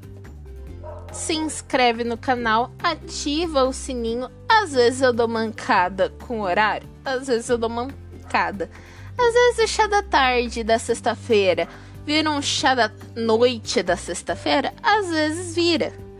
Se 1.13 1.33
inscreve 1.33 2.03
no 2.03 2.17
canal, 2.17 2.73
ativa 2.83 3.63
o 3.63 3.71
sininho. 3.71 4.29
Às 4.49 4.73
vezes 4.73 5.01
eu 5.01 5.13
dou 5.13 5.29
mancada 5.29 6.09
com 6.27 6.41
o 6.41 6.43
horário, 6.43 6.89
às 7.05 7.27
vezes 7.27 7.47
eu 7.47 7.57
dou 7.57 7.69
mancada. 7.69 8.69
Às 9.17 9.33
vezes 9.33 9.63
o 9.63 9.67
chá 9.73 9.87
da 9.87 10.03
tarde 10.03 10.61
da 10.61 10.77
sexta-feira 10.77 11.69
vira 12.05 12.29
um 12.29 12.41
chá 12.41 12.75
da 12.75 12.91
noite 13.15 13.81
da 13.81 13.95
sexta-feira, 13.95 14.73
às 14.83 15.09
vezes 15.09 15.55
vira. 15.55 16.10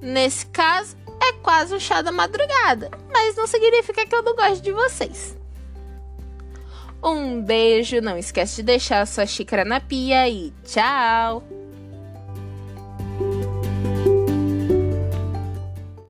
Nesse 0.00 0.46
caso, 0.46 0.96
é 1.22 1.32
quase 1.34 1.74
um 1.74 1.80
chá 1.80 2.00
da 2.00 2.10
madrugada, 2.10 2.90
mas 3.12 3.36
não 3.36 3.46
significa 3.46 4.06
que 4.06 4.14
eu 4.14 4.22
não 4.22 4.34
gosto 4.34 4.62
de 4.62 4.72
vocês. 4.72 5.36
Um 7.02 7.42
beijo, 7.42 8.00
não 8.00 8.18
esquece 8.18 8.56
de 8.56 8.62
deixar 8.64 9.06
sua 9.06 9.26
xícara 9.26 9.64
na 9.64 9.80
pia 9.80 10.28
e 10.28 10.52
tchau! 10.64 11.42